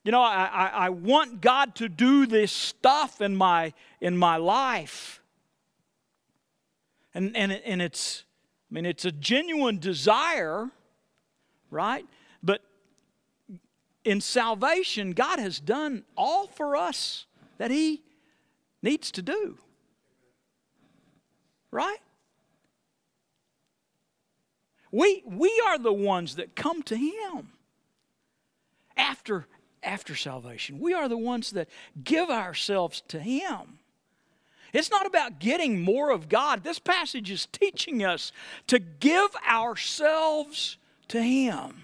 you 0.04 0.12
know, 0.12 0.22
I, 0.22 0.50
I, 0.52 0.68
I 0.68 0.90
want 0.90 1.40
God 1.40 1.76
to 1.76 1.88
do 1.88 2.26
this 2.26 2.52
stuff 2.52 3.22
in 3.22 3.36
my, 3.36 3.74
in 4.02 4.18
my 4.18 4.38
life. 4.38 5.22
And, 7.16 7.36
and, 7.36 7.52
and 7.52 7.82
it's, 7.82 8.26
I 8.70 8.76
mean, 8.76 8.86
it's 8.86 9.06
a 9.06 9.12
genuine 9.12 9.80
desire, 9.80 10.70
right? 11.72 12.06
But 12.44 12.62
in 14.04 14.20
salvation, 14.20 15.14
God 15.14 15.40
has 15.40 15.60
done 15.60 16.04
all 16.18 16.48
for 16.48 16.76
us 16.76 17.26
that 17.58 17.72
He 17.72 18.04
needs 18.84 19.12
to 19.12 19.22
do. 19.22 19.58
Right? 21.72 22.00
We, 24.92 25.24
we 25.26 25.64
are 25.68 25.80
the 25.80 25.94
ones 25.94 26.36
that 26.36 26.56
come 26.56 26.84
to 26.84 26.98
Him 26.98 27.50
after 28.96 29.48
after 29.84 30.16
salvation. 30.16 30.80
We 30.80 30.94
are 30.94 31.08
the 31.08 31.18
ones 31.18 31.52
that 31.52 31.70
give 32.04 32.30
ourselves 32.30 33.02
to 33.10 33.20
Him. 33.20 33.80
It's 34.76 34.92
not 34.92 35.06
about 35.06 35.40
getting 35.40 35.82
more 35.82 36.12
of 36.12 36.28
God. 36.28 36.66
This 36.66 36.80
passage 36.80 37.32
is 37.32 37.46
teaching 37.46 38.04
us 38.04 38.34
to 38.68 38.78
give 38.78 39.34
ourselves 39.50 40.78
to 41.08 41.22
Him. 41.22 41.82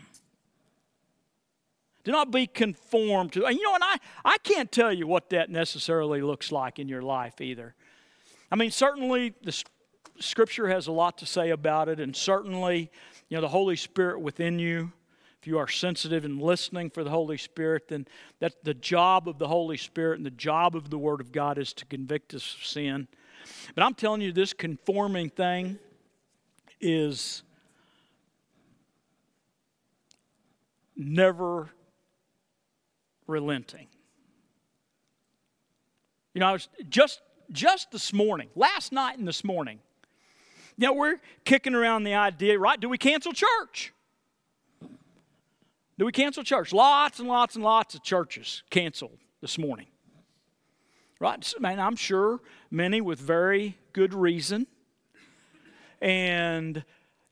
Do 2.04 2.12
not 2.12 2.32
be 2.32 2.47
conformed 2.47 3.32
to. 3.34 3.45
And 3.45 3.56
you 3.56 3.63
know, 3.63 3.75
and 3.75 3.84
I, 3.84 3.95
I 4.25 4.38
can't 4.39 4.69
tell 4.69 4.91
you 4.91 5.08
what 5.08 5.30
that 5.30 5.49
necessarily 5.49 6.21
looks 6.21 6.51
like 6.51 6.80
in 6.80 6.89
your 6.89 7.01
life 7.01 7.39
either. 7.39 7.75
I 8.51 8.58
mean, 8.58 8.71
certainly 8.71 9.36
the 9.41 9.63
Scripture 10.19 10.67
has 10.67 10.88
a 10.88 10.91
lot 10.91 11.17
to 11.19 11.25
say 11.25 11.51
about 11.51 11.88
it, 11.88 12.01
and 12.01 12.13
certainly, 12.13 12.91
you 13.30 13.38
know, 13.38 13.41
the 13.41 13.47
Holy 13.47 13.77
Spirit 13.77 14.19
within 14.19 14.60
you 14.60 14.91
if 15.41 15.47
you 15.47 15.58
are 15.58 15.67
sensitive 15.67 16.23
and 16.23 16.39
listening 16.39 16.91
for 16.91 17.04
the 17.04 17.10
Holy 17.10 17.38
Spirit, 17.38 17.88
then 17.88 18.06
that's 18.39 18.56
the 18.62 18.75
job 18.75 19.27
of 19.27 19.39
the 19.39 19.47
Holy 19.47 19.75
Spirit 19.75 20.17
and 20.17 20.25
the 20.25 20.30
job 20.30 20.75
of 20.75 20.91
the 20.91 20.99
Word 20.99 21.19
of 21.19 21.32
God 21.32 21.58
is 21.58 21.73
to 21.73 21.86
convict 21.86 22.36
us 22.36 22.56
of 22.56 22.63
sin. 22.63 23.08
But 23.73 23.84
I'm 23.84 23.95
telling 23.95 24.21
you, 24.21 24.32
this 24.32 24.54
conforming 24.54 25.32
thing 25.32 25.80
is 26.80 27.41
never 30.95 31.71
relenting. 33.25 33.88
You 36.36 36.41
know, 36.41 36.49
I 36.49 36.51
was 36.51 36.69
just 36.88 37.19
just 37.51 37.89
this 37.89 38.13
morning, 38.13 38.49
last 38.56 38.91
night 38.91 39.17
and 39.17 39.27
this 39.27 39.43
morning. 39.43 39.80
You 40.77 40.86
know, 40.88 40.93
we're 40.93 41.17
kicking 41.45 41.73
around 41.73 42.04
the 42.04 42.13
idea, 42.13 42.60
right? 42.60 42.80
Do 42.80 42.88
we 42.89 42.99
cancel 42.99 43.34
church? 43.34 43.91
Do 46.02 46.06
we 46.06 46.12
cancel 46.12 46.44
church? 46.44 46.74
Lots 46.74 47.20
and 47.20 47.28
lots 47.28 47.54
and 47.54 47.64
lots 47.64 47.94
of 47.94 48.02
churches 48.02 48.64
canceled 48.72 49.20
this 49.40 49.60
morning. 49.60 49.86
Right? 51.20 51.54
Man, 51.60 51.80
I'm 51.80 51.96
sure 51.96 52.40
many 52.72 53.02
with 53.02 53.20
very 53.20 53.78
good 53.94 54.12
reason. 54.12 54.66
And 56.02 56.84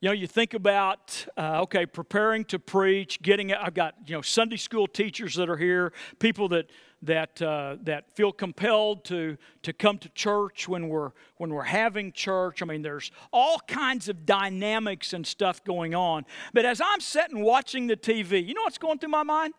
you 0.02 0.10
know, 0.10 0.14
you 0.14 0.28
think 0.28 0.54
about 0.54 1.26
uh, 1.36 1.62
okay, 1.64 1.88
preparing 1.88 2.46
to 2.46 2.60
preach, 2.60 3.24
getting. 3.24 3.52
I've 3.52 3.74
got 3.74 3.96
you 4.06 4.14
know 4.14 4.22
Sunday 4.22 4.58
school 4.58 4.86
teachers 4.86 5.34
that 5.34 5.50
are 5.50 5.58
here, 5.58 5.92
people 6.20 6.48
that 6.50 6.70
that 7.02 7.42
uh, 7.42 7.78
that 7.84 8.12
feel 8.16 8.32
compelled 8.32 9.06
to 9.06 9.38
to 9.64 9.74
come 9.74 9.98
to 10.00 10.10
church 10.10 10.68
when 10.68 10.90
we're 10.90 11.12
when 11.38 11.54
we're 11.54 11.64
having 11.64 12.12
church. 12.12 12.62
I 12.62 12.66
mean, 12.66 12.82
there's 12.82 13.12
all 13.32 13.60
kinds 13.68 14.10
of 14.10 14.26
dynamics 14.26 15.14
and 15.14 15.26
stuff 15.26 15.64
going 15.64 15.96
on. 15.96 16.26
But 16.54 16.66
as 16.66 16.82
I'm 16.82 17.00
sitting 17.00 17.42
watching 17.42 17.88
the 17.88 17.96
TV, 17.96 18.46
you 18.46 18.54
know 18.54 18.64
what's 18.64 18.78
going 18.78 19.00
through 19.00 19.10
my 19.10 19.24
mind? 19.24 19.54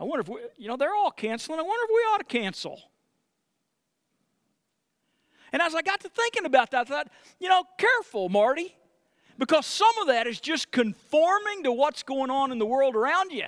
I 0.00 0.04
wonder 0.04 0.20
if 0.20 0.28
we, 0.28 0.40
you 0.56 0.68
know, 0.68 0.76
they're 0.76 0.94
all 0.94 1.10
canceling. 1.10 1.58
I 1.58 1.62
wonder 1.62 1.84
if 1.84 1.90
we 1.90 2.00
ought 2.12 2.18
to 2.18 2.24
cancel. 2.24 2.80
And 5.52 5.62
as 5.62 5.74
I 5.74 5.82
got 5.82 6.00
to 6.00 6.08
thinking 6.08 6.44
about 6.44 6.70
that, 6.72 6.82
I 6.82 6.84
thought, 6.84 7.08
you 7.40 7.48
know, 7.48 7.64
careful, 7.78 8.28
Marty, 8.28 8.76
because 9.38 9.66
some 9.66 9.96
of 10.00 10.08
that 10.08 10.26
is 10.26 10.40
just 10.40 10.70
conforming 10.70 11.62
to 11.64 11.72
what's 11.72 12.02
going 12.02 12.30
on 12.30 12.52
in 12.52 12.58
the 12.58 12.66
world 12.66 12.94
around 12.94 13.32
you. 13.32 13.46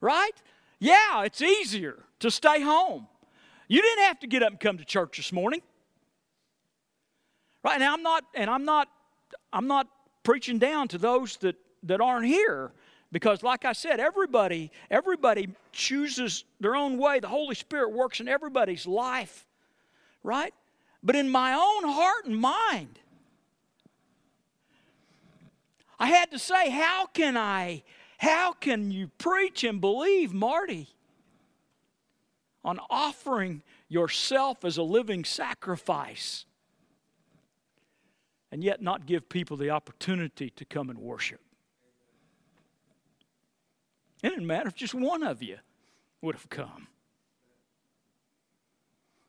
Right? 0.00 0.32
Yeah, 0.78 1.24
it's 1.24 1.42
easier 1.42 2.04
to 2.20 2.30
stay 2.30 2.60
home. 2.60 3.06
You 3.66 3.82
didn't 3.82 4.04
have 4.04 4.20
to 4.20 4.26
get 4.26 4.42
up 4.42 4.50
and 4.50 4.60
come 4.60 4.78
to 4.78 4.84
church 4.84 5.16
this 5.16 5.32
morning. 5.32 5.62
Right 7.64 7.78
now 7.80 7.92
I'm 7.92 8.02
not 8.02 8.24
and 8.34 8.48
I'm 8.48 8.64
not 8.64 8.88
I'm 9.52 9.66
not 9.66 9.88
preaching 10.22 10.58
down 10.58 10.88
to 10.88 10.98
those 10.98 11.36
that 11.38 11.56
that 11.82 12.00
aren't 12.00 12.26
here 12.26 12.72
because 13.12 13.42
like 13.42 13.64
i 13.64 13.72
said 13.72 14.00
everybody 14.00 14.70
everybody 14.90 15.48
chooses 15.72 16.44
their 16.60 16.76
own 16.76 16.98
way 16.98 17.20
the 17.20 17.28
holy 17.28 17.54
spirit 17.54 17.92
works 17.92 18.20
in 18.20 18.28
everybody's 18.28 18.86
life 18.86 19.46
right 20.22 20.52
but 21.02 21.16
in 21.16 21.28
my 21.28 21.52
own 21.52 21.90
heart 21.90 22.26
and 22.26 22.36
mind 22.36 22.98
i 25.98 26.06
had 26.06 26.30
to 26.30 26.38
say 26.38 26.68
how 26.70 27.06
can 27.06 27.36
i 27.36 27.82
how 28.18 28.52
can 28.52 28.90
you 28.90 29.08
preach 29.18 29.64
and 29.64 29.80
believe 29.80 30.32
marty 30.32 30.88
on 32.64 32.78
offering 32.90 33.62
yourself 33.88 34.64
as 34.64 34.76
a 34.76 34.82
living 34.82 35.24
sacrifice 35.24 36.44
and 38.52 38.62
yet 38.62 38.82
not 38.82 39.06
give 39.06 39.28
people 39.28 39.56
the 39.56 39.70
opportunity 39.70 40.50
to 40.50 40.64
come 40.64 40.90
and 40.90 40.98
worship 40.98 41.40
it 44.22 44.30
didn't 44.30 44.46
matter 44.46 44.68
if 44.68 44.74
just 44.74 44.94
one 44.94 45.22
of 45.22 45.42
you 45.42 45.58
would 46.20 46.34
have 46.34 46.48
come. 46.48 46.88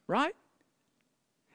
Right? 0.08 0.36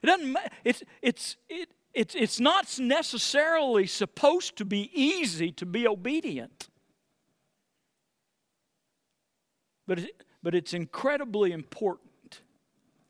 It 0.03 0.07
doesn't. 0.07 0.37
It's, 0.63 0.83
it's, 1.03 1.37
it, 1.49 1.71
it's, 1.93 2.15
it's 2.15 2.39
not 2.39 2.79
necessarily 2.79 3.87
supposed 3.87 4.57
to 4.57 4.65
be 4.65 4.91
easy 4.95 5.51
to 5.53 5.67
be 5.67 5.89
obedient. 5.89 6.69
But, 9.87 10.01
it, 10.01 10.23
but 10.43 10.55
it's 10.55 10.75
incredibly 10.75 11.53
important 11.53 12.41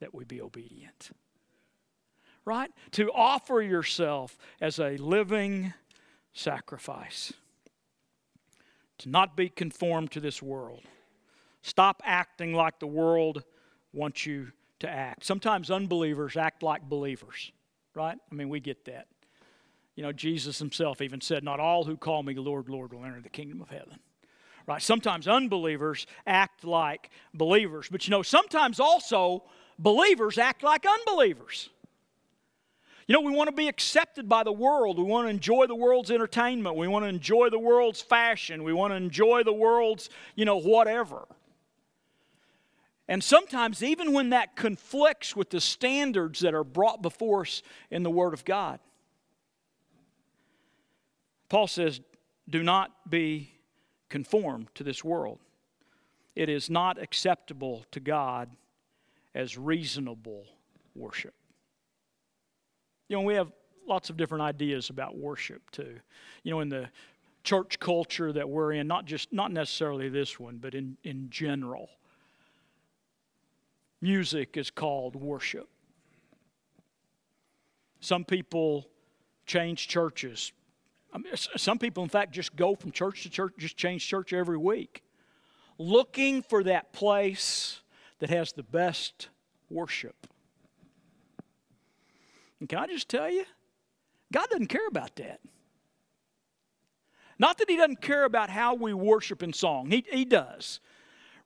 that 0.01 0.15
we 0.15 0.25
be 0.25 0.41
obedient. 0.41 1.11
Right? 2.45 2.71
To 2.93 3.11
offer 3.13 3.63
yourself 3.63 4.37
as 4.61 4.79
a 4.79 4.97
living 4.99 5.73
sacrifice 6.33 7.33
to 8.99 9.09
not 9.09 9.37
be 9.37 9.49
conformed 9.49 10.11
to 10.13 10.21
this 10.21 10.43
world. 10.43 10.83
Stop 11.63 12.03
acting 12.05 12.53
like 12.53 12.79
the 12.79 12.87
world 12.87 13.43
wants 13.93 14.27
you 14.27 14.53
to 14.81 14.89
act. 14.89 15.25
Sometimes 15.25 15.71
unbelievers 15.71 16.37
act 16.37 16.63
like 16.63 16.83
believers, 16.89 17.53
right? 17.95 18.17
I 18.31 18.35
mean, 18.35 18.49
we 18.49 18.61
get 18.61 18.85
that. 18.87 19.07
You 19.97 20.03
know, 20.03 20.13
Jesus 20.13 20.59
himself 20.59 21.01
even 21.01 21.21
said, 21.21 21.45
Not 21.45 21.61
all 21.61 21.85
who 21.85 21.97
call 21.97 22.23
me 22.23 22.35
Lord, 22.35 22.69
Lord 22.69 22.93
will 22.93 23.05
enter 23.05 23.21
the 23.21 23.29
kingdom 23.29 23.63
of 23.63 23.71
heaven. 23.71 23.99
Right? 24.67 24.81
Sometimes 24.81 25.29
unbelievers 25.29 26.07
act 26.27 26.65
like 26.65 27.11
believers, 27.35 27.89
but 27.91 28.07
you 28.07 28.11
know, 28.11 28.23
sometimes 28.23 28.81
also 28.81 29.45
believers 29.79 30.39
act 30.39 30.63
like 30.63 30.87
unbelievers. 30.87 31.69
You 33.07 33.13
know, 33.13 33.21
we 33.21 33.33
want 33.33 33.49
to 33.49 33.55
be 33.55 33.69
accepted 33.69 34.29
by 34.29 34.45
the 34.45 34.53
world. 34.53 34.97
We 34.97 35.05
want 35.05 35.27
to 35.27 35.31
enjoy 35.31 35.67
the 35.67 35.75
world's 35.75 36.11
entertainment. 36.11 36.77
We 36.77 36.89
want 36.89 37.05
to 37.05 37.09
enjoy 37.09 37.51
the 37.51 37.59
world's 37.59 38.01
fashion. 38.01 38.65
We 38.65 38.73
want 38.73 38.93
to 38.93 38.97
enjoy 38.97 39.43
the 39.43 39.53
world's, 39.53 40.09
you 40.35 40.47
know, 40.47 40.57
whatever. 40.57 41.27
And 43.07 43.23
sometimes, 43.23 43.83
even 43.83 44.15
when 44.15 44.31
that 44.31 44.57
conflicts 44.57 45.37
with 45.37 45.51
the 45.51 45.61
standards 45.61 46.41
that 46.41 46.55
are 46.55 46.65
brought 46.65 47.03
before 47.03 47.43
us 47.43 47.63
in 47.91 48.03
the 48.03 48.11
Word 48.11 48.33
of 48.33 48.47
God, 48.47 48.81
Paul 51.51 51.67
says, 51.67 52.01
do 52.49 52.63
not 52.63 52.91
be 53.11 53.54
conformed 54.15 54.69
to 54.77 54.85
this 54.85 55.03
world. 55.03 55.41
It 56.37 56.49
is 56.49 56.71
not 56.71 57.03
acceptable 57.03 57.85
to 57.91 57.99
God 57.99 58.49
as 59.35 59.59
reasonable 59.59 60.45
worship. 60.95 61.35
You 63.09 63.17
know, 63.17 63.23
we 63.23 63.35
have 63.35 63.51
lots 63.89 64.11
of 64.11 64.17
different 64.17 64.43
ideas 64.43 64.89
about 64.89 65.19
worship 65.19 65.69
too. 65.73 65.97
You 66.45 66.53
know, 66.53 66.61
in 66.61 66.69
the 66.69 66.91
church 67.43 67.81
culture 67.81 68.33
that 68.33 68.49
we're 68.49 68.75
in, 68.75 68.87
not 68.87 69.05
just 69.05 69.33
not 69.33 69.51
necessarily 69.51 70.09
this 70.09 70.39
one, 70.39 70.59
but 70.59 70.77
in, 70.77 70.97
in 71.03 71.29
general. 71.29 71.91
Music 74.01 74.57
is 74.57 74.71
called 74.71 75.17
worship. 75.17 75.69
Some 77.99 78.25
people 78.25 78.87
change 79.45 79.89
churches. 79.89 80.53
I 81.15 81.19
mean, 81.19 81.33
some 81.37 81.79
people, 81.79 82.03
in 82.03 82.09
fact, 82.09 82.33
just 82.33 82.57
go 82.57 82.75
from 82.75 82.91
church 82.91 83.23
to 83.23 83.31
church, 83.31 83.55
just 83.57 83.77
change 83.77 84.07
church 84.07 84.33
every 84.33 84.59
week, 84.59 85.05
looking 85.79 86.43
for 86.43 86.65
that 86.65 86.93
place 86.93 87.81
that 88.19 88.31
has 88.31 88.53
the 88.53 88.65
best 88.65 89.29
worship. 89.71 90.27
And 92.59 92.69
can 92.69 92.79
I 92.81 92.87
just 92.89 93.09
tell 93.09 93.31
you, 93.31 93.45
God 94.33 94.47
doesn't 94.51 94.67
care 94.67 94.89
about 94.89 95.15
that. 95.17 95.41
Not 97.39 97.59
that 97.59 97.71
He 97.71 97.77
doesn't 97.77 98.01
care 98.01 98.25
about 98.25 98.51
how 98.51 98.75
we 98.75 98.93
worship 98.93 99.43
in 99.43 99.53
song, 99.53 99.91
He, 99.91 100.05
he 100.11 100.25
does, 100.25 100.81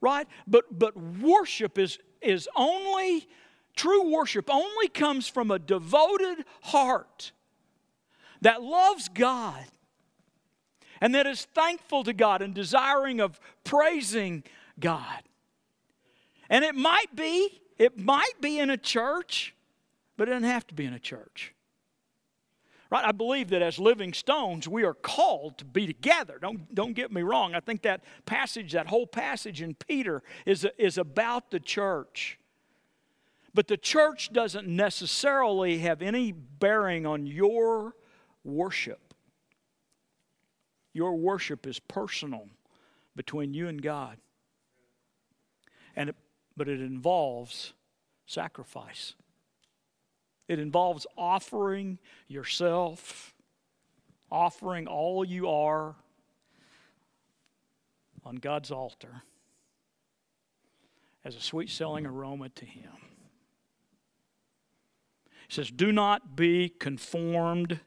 right? 0.01 0.27
But, 0.47 0.79
but 0.79 0.97
worship 0.97 1.79
is, 1.79 1.99
is 2.23 2.49
only, 2.57 3.29
true 3.77 4.11
worship 4.11 4.49
only 4.49 4.89
comes 4.89 5.29
from 5.29 5.51
a 5.51 5.59
devoted 5.59 6.47
heart 6.63 7.33
that 8.41 8.63
loves 8.63 9.09
God 9.09 9.65
and 11.01 11.15
that 11.15 11.27
is 11.27 11.45
thankful 11.45 12.05
to 12.05 12.13
God 12.13 12.43
and 12.43 12.55
desiring 12.55 13.21
of 13.21 13.41
praising 13.65 14.43
God. 14.81 15.23
And 16.51 16.65
it 16.65 16.75
might 16.75 17.15
be, 17.15 17.61
it 17.79 17.99
might 17.99 18.41
be 18.41 18.59
in 18.59 18.71
a 18.71 18.77
church 18.77 19.55
but 20.19 20.29
it 20.29 20.33
doesn't 20.33 20.51
have 20.51 20.67
to 20.67 20.75
be 20.75 20.85
in 20.85 20.93
a 20.93 20.99
church. 20.99 21.55
Right? 22.91 23.05
I 23.05 23.13
believe 23.13 23.51
that 23.51 23.63
as 23.63 23.79
living 23.79 24.13
stones, 24.13 24.67
we 24.67 24.83
are 24.85 24.95
called 24.95 25.59
to 25.59 25.65
be 25.65 25.87
together. 25.87 26.39
Don't, 26.41 26.75
don't 26.75 26.93
get 26.93 27.13
me 27.13 27.23
wrong. 27.23 27.55
I 27.55 27.61
think 27.61 27.83
that 27.83 28.03
passage, 28.27 28.73
that 28.73 28.89
whole 28.89 29.07
passage 29.07 29.63
in 29.63 29.75
Peter, 29.75 30.23
is, 30.45 30.67
is 30.77 30.99
about 30.99 31.51
the 31.51 31.61
church. 31.61 32.39
But 33.55 33.69
the 33.69 33.77
church 33.77 34.33
doesn't 34.33 34.67
necessarily 34.67 35.79
have 35.79 36.03
any 36.03 36.33
bearing 36.33 37.07
on 37.07 37.27
your 37.27 37.95
worship. 38.45 39.15
Your 40.93 41.15
worship 41.15 41.67
is 41.67 41.79
personal 41.79 42.49
between 43.15 43.55
you 43.55 43.69
and 43.69 43.83
God. 43.83 44.19
And 45.95 46.11
it, 46.11 46.17
but 46.57 46.69
it 46.69 46.81
involves 46.81 47.73
sacrifice. 48.27 49.15
It 50.49 50.59
involves 50.59 51.07
offering 51.17 51.99
yourself, 52.27 53.35
offering 54.31 54.87
all 54.87 55.25
you 55.25 55.49
are 55.49 55.95
on 58.25 58.37
God's 58.37 58.71
altar 58.71 59.23
as 61.25 61.37
a 61.37 61.41
sweet 61.41 61.71
selling 61.71 62.07
aroma 62.07 62.49
to 62.51 62.65
Him. 62.65 62.91
He 65.49 65.55
says, 65.55 65.71
Do 65.71 65.93
not 65.93 66.37
be 66.37 66.69
conformed 66.69 67.81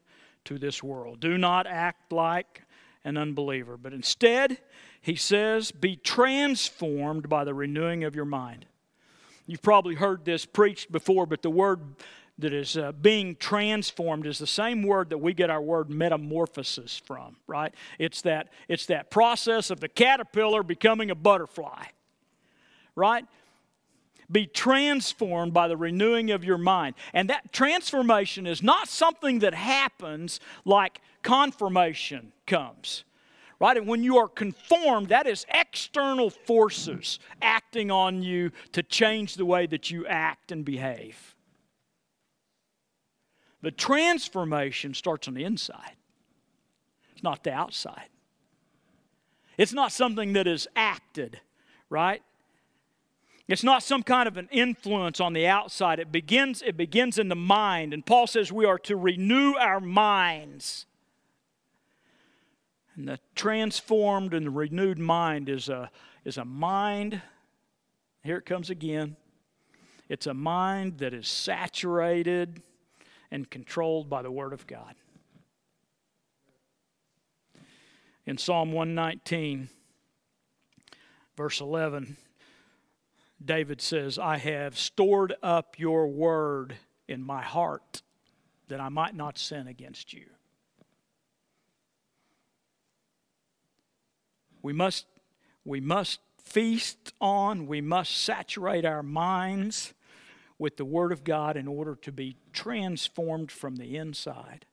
to 0.45 0.57
this 0.57 0.81
world. 0.83 1.19
Do 1.19 1.37
not 1.37 1.67
act 1.67 2.11
like 2.11 2.63
an 3.03 3.17
unbeliever, 3.17 3.77
but 3.77 3.93
instead, 3.93 4.59
he 5.01 5.15
says, 5.15 5.71
Be 5.71 5.95
transformed 5.95 7.29
by 7.29 7.43
the 7.43 7.53
renewing 7.53 8.03
of 8.03 8.15
your 8.15 8.25
mind. 8.25 8.65
You've 9.47 9.61
probably 9.61 9.95
heard 9.95 10.23
this 10.23 10.45
preached 10.45 10.91
before, 10.91 11.25
but 11.25 11.41
the 11.41 11.49
word 11.49 11.81
that 12.37 12.53
is 12.53 12.77
uh, 12.77 12.91
being 12.91 13.35
transformed 13.35 14.25
is 14.25 14.39
the 14.39 14.47
same 14.47 14.83
word 14.83 15.09
that 15.09 15.17
we 15.17 15.33
get 15.33 15.49
our 15.49 15.61
word 15.61 15.89
metamorphosis 15.89 16.97
from, 16.97 17.37
right? 17.47 17.73
It's 17.99 18.21
that, 18.23 18.49
it's 18.67 18.87
that 18.87 19.11
process 19.11 19.69
of 19.69 19.79
the 19.79 19.89
caterpillar 19.89 20.63
becoming 20.63 21.11
a 21.11 21.15
butterfly, 21.15 21.85
right? 22.95 23.25
Be 24.31 24.45
transformed 24.45 25.53
by 25.53 25.67
the 25.67 25.77
renewing 25.77 26.31
of 26.31 26.43
your 26.43 26.57
mind. 26.57 26.95
And 27.13 27.29
that 27.29 27.51
transformation 27.51 28.47
is 28.47 28.63
not 28.63 28.87
something 28.87 29.39
that 29.39 29.53
happens 29.53 30.39
like 30.65 31.01
confirmation 31.21 32.31
comes 32.45 33.03
right? 33.61 33.77
And 33.77 33.85
when 33.85 34.03
you 34.03 34.17
are 34.17 34.27
conformed, 34.27 35.09
that 35.09 35.27
is 35.27 35.45
external 35.47 36.31
forces 36.31 37.19
acting 37.43 37.91
on 37.91 38.23
you 38.23 38.51
to 38.71 38.81
change 38.81 39.35
the 39.35 39.45
way 39.45 39.67
that 39.67 39.91
you 39.91 40.07
act 40.07 40.51
and 40.51 40.65
behave. 40.65 41.35
The 43.61 43.69
transformation 43.69 44.95
starts 44.95 45.27
on 45.27 45.35
the 45.35 45.43
inside, 45.43 45.95
it's 47.13 47.23
not 47.23 47.43
the 47.43 47.53
outside. 47.53 48.09
It's 49.57 49.73
not 49.73 49.91
something 49.91 50.33
that 50.33 50.47
is 50.47 50.67
acted, 50.75 51.39
right? 51.87 52.23
It's 53.51 53.65
not 53.65 53.83
some 53.83 54.01
kind 54.01 54.29
of 54.29 54.37
an 54.37 54.47
influence 54.49 55.19
on 55.19 55.33
the 55.33 55.45
outside. 55.45 55.99
It 55.99 56.09
begins, 56.09 56.61
it 56.61 56.77
begins 56.77 57.19
in 57.19 57.27
the 57.27 57.35
mind. 57.35 57.93
And 57.93 58.05
Paul 58.05 58.25
says 58.25 58.49
we 58.49 58.63
are 58.63 58.79
to 58.79 58.95
renew 58.95 59.55
our 59.55 59.81
minds. 59.81 60.85
And 62.95 63.09
the 63.09 63.19
transformed 63.35 64.33
and 64.33 64.45
the 64.45 64.51
renewed 64.51 64.99
mind 64.99 65.49
is 65.49 65.67
a, 65.67 65.91
is 66.23 66.37
a 66.37 66.45
mind, 66.45 67.21
here 68.23 68.37
it 68.37 68.45
comes 68.45 68.69
again. 68.69 69.17
It's 70.07 70.27
a 70.27 70.33
mind 70.33 70.99
that 70.99 71.13
is 71.13 71.27
saturated 71.27 72.61
and 73.31 73.49
controlled 73.49 74.09
by 74.09 74.21
the 74.21 74.31
Word 74.31 74.53
of 74.53 74.65
God. 74.65 74.95
In 78.25 78.37
Psalm 78.37 78.71
119, 78.71 79.67
verse 81.35 81.59
11, 81.59 82.15
David 83.43 83.81
says, 83.81 84.19
I 84.19 84.37
have 84.37 84.77
stored 84.77 85.33
up 85.41 85.79
your 85.79 86.07
word 86.07 86.75
in 87.07 87.23
my 87.23 87.41
heart 87.41 88.01
that 88.67 88.79
I 88.79 88.89
might 88.89 89.15
not 89.15 89.37
sin 89.37 89.67
against 89.67 90.13
you. 90.13 90.25
We 94.61 94.73
must, 94.73 95.05
we 95.65 95.79
must 95.79 96.19
feast 96.43 97.13
on, 97.19 97.67
we 97.67 97.81
must 97.81 98.15
saturate 98.23 98.85
our 98.85 99.03
minds 99.03 99.93
with 100.59 100.77
the 100.77 100.85
Word 100.85 101.11
of 101.11 101.23
God 101.23 101.57
in 101.57 101.67
order 101.67 101.95
to 101.95 102.11
be 102.11 102.37
transformed 102.53 103.51
from 103.51 103.77
the 103.77 103.97
inside. 103.97 104.65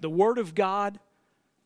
The 0.00 0.08
Word 0.08 0.38
of 0.38 0.54
God 0.54 0.98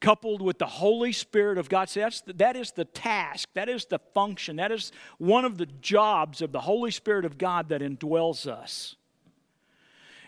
coupled 0.01 0.41
with 0.41 0.59
the 0.59 0.67
Holy 0.67 1.13
Spirit 1.13 1.59
of 1.59 1.69
God. 1.69 1.89
See, 1.89 2.01
that's 2.01 2.21
the, 2.21 2.33
that 2.35 2.57
is 2.57 2.73
the 2.73 2.85
task, 2.85 3.49
that 3.55 3.69
is 3.69 3.87
the 3.87 3.99
function, 4.15 4.57
that 4.57 4.71
is 4.71 4.93
one 5.19 5.45
of 5.45 5.59
the 5.59 5.67
jobs 5.67 6.41
of 6.41 6.53
the 6.53 6.61
Holy 6.61 6.91
Spirit 6.91 7.25
of 7.25 7.39
God 7.39 7.69
that 7.71 7.81
indwells 7.81 8.47
us, 8.47 8.97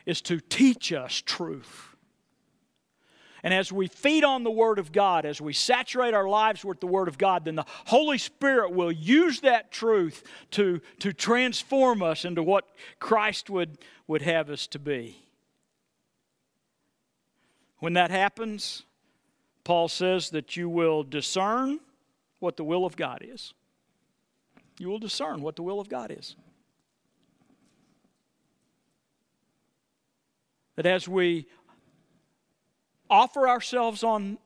is 0.07 0.21
to 0.23 0.41
teach 0.41 0.93
us 0.93 1.23
truth. 1.25 1.87
And 3.43 3.55
as 3.55 3.73
we 3.73 3.87
feed 3.87 4.23
on 4.23 4.45
the 4.45 4.51
Word 4.51 4.79
of 4.79 4.93
God, 4.93 5.25
as 5.25 5.41
we 5.41 5.53
saturate 5.53 6.13
our 6.13 6.29
lives 6.29 6.65
with 6.65 6.81
the 6.81 6.87
Word 6.87 7.09
of 7.09 7.17
God, 7.17 7.47
then 7.47 7.55
the 7.55 7.65
Holy 7.87 8.19
Spirit 8.19 8.73
will 8.73 8.93
use 8.93 9.41
that 9.41 9.71
truth 9.71 10.25
to, 10.53 10.81
to 10.99 11.13
transform 11.13 12.03
us 12.03 12.25
into 12.25 12.43
what 12.43 12.69
Christ 12.99 13.49
would, 13.49 13.79
would 14.07 14.23
have 14.23 14.51
us 14.51 14.67
to 14.69 14.79
be. 14.79 15.17
When 17.79 17.95
that 17.95 18.11
happens, 18.11 18.83
Paul 19.71 19.87
says 19.87 20.31
that 20.31 20.57
you 20.57 20.69
will 20.69 21.05
discern 21.05 21.79
what 22.41 22.57
the 22.57 22.65
will 22.65 22.85
of 22.85 22.97
God 22.97 23.23
is. 23.23 23.55
you 24.81 24.89
will 24.89 24.99
discern 24.99 25.43
what 25.43 25.55
the 25.55 25.63
will 25.63 25.79
of 25.79 25.89
God 25.89 26.11
is. 26.11 26.35
That 30.75 30.87
as 30.87 31.07
we 31.07 31.47
offer 33.09 33.49
ourselves 33.49 34.03
on 34.03 34.39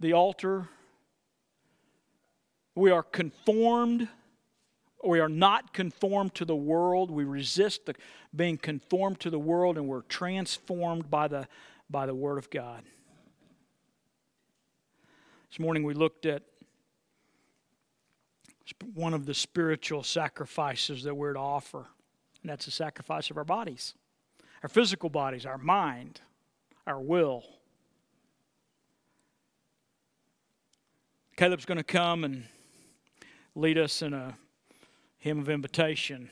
the 0.00 0.12
altar, 0.12 0.68
we 2.74 2.90
are 2.90 3.04
conformed. 3.04 4.08
We 5.04 5.20
are 5.20 5.28
not 5.28 5.72
conformed 5.72 6.34
to 6.34 6.44
the 6.44 6.56
world. 6.56 7.12
We 7.12 7.22
resist 7.22 7.86
the, 7.86 7.94
being 8.34 8.58
conformed 8.58 9.20
to 9.20 9.30
the 9.30 9.38
world, 9.38 9.78
and 9.78 9.86
we're 9.86 10.02
transformed 10.02 11.08
by 11.08 11.28
the, 11.28 11.46
by 11.88 12.06
the 12.06 12.14
Word 12.16 12.38
of 12.38 12.50
God. 12.50 12.82
This 15.52 15.58
morning 15.58 15.82
we 15.82 15.92
looked 15.92 16.24
at 16.24 16.44
one 18.94 19.12
of 19.12 19.26
the 19.26 19.34
spiritual 19.34 20.02
sacrifices 20.02 21.02
that 21.02 21.14
we're 21.14 21.34
to 21.34 21.38
offer, 21.38 21.84
and 22.40 22.50
that's 22.50 22.64
the 22.64 22.70
sacrifice 22.70 23.28
of 23.30 23.36
our 23.36 23.44
bodies, 23.44 23.92
our 24.62 24.70
physical 24.70 25.10
bodies, 25.10 25.44
our 25.44 25.58
mind, 25.58 26.22
our 26.86 26.98
will. 26.98 27.44
Caleb's 31.36 31.66
going 31.66 31.76
to 31.76 31.84
come 31.84 32.24
and 32.24 32.44
lead 33.54 33.76
us 33.76 34.00
in 34.00 34.14
a 34.14 34.34
hymn 35.18 35.38
of 35.38 35.50
invitation. 35.50 36.30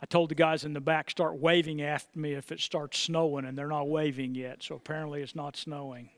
I 0.00 0.06
told 0.06 0.30
the 0.30 0.34
guys 0.34 0.64
in 0.64 0.72
the 0.72 0.80
back 0.80 1.10
start 1.10 1.36
waving 1.36 1.82
after 1.82 2.18
me 2.18 2.32
if 2.32 2.50
it 2.50 2.60
starts 2.60 2.98
snowing, 2.98 3.44
and 3.44 3.58
they're 3.58 3.68
not 3.68 3.90
waving 3.90 4.34
yet, 4.34 4.62
so 4.62 4.76
apparently 4.76 5.20
it's 5.20 5.36
not 5.36 5.54
snowing. 5.54 6.08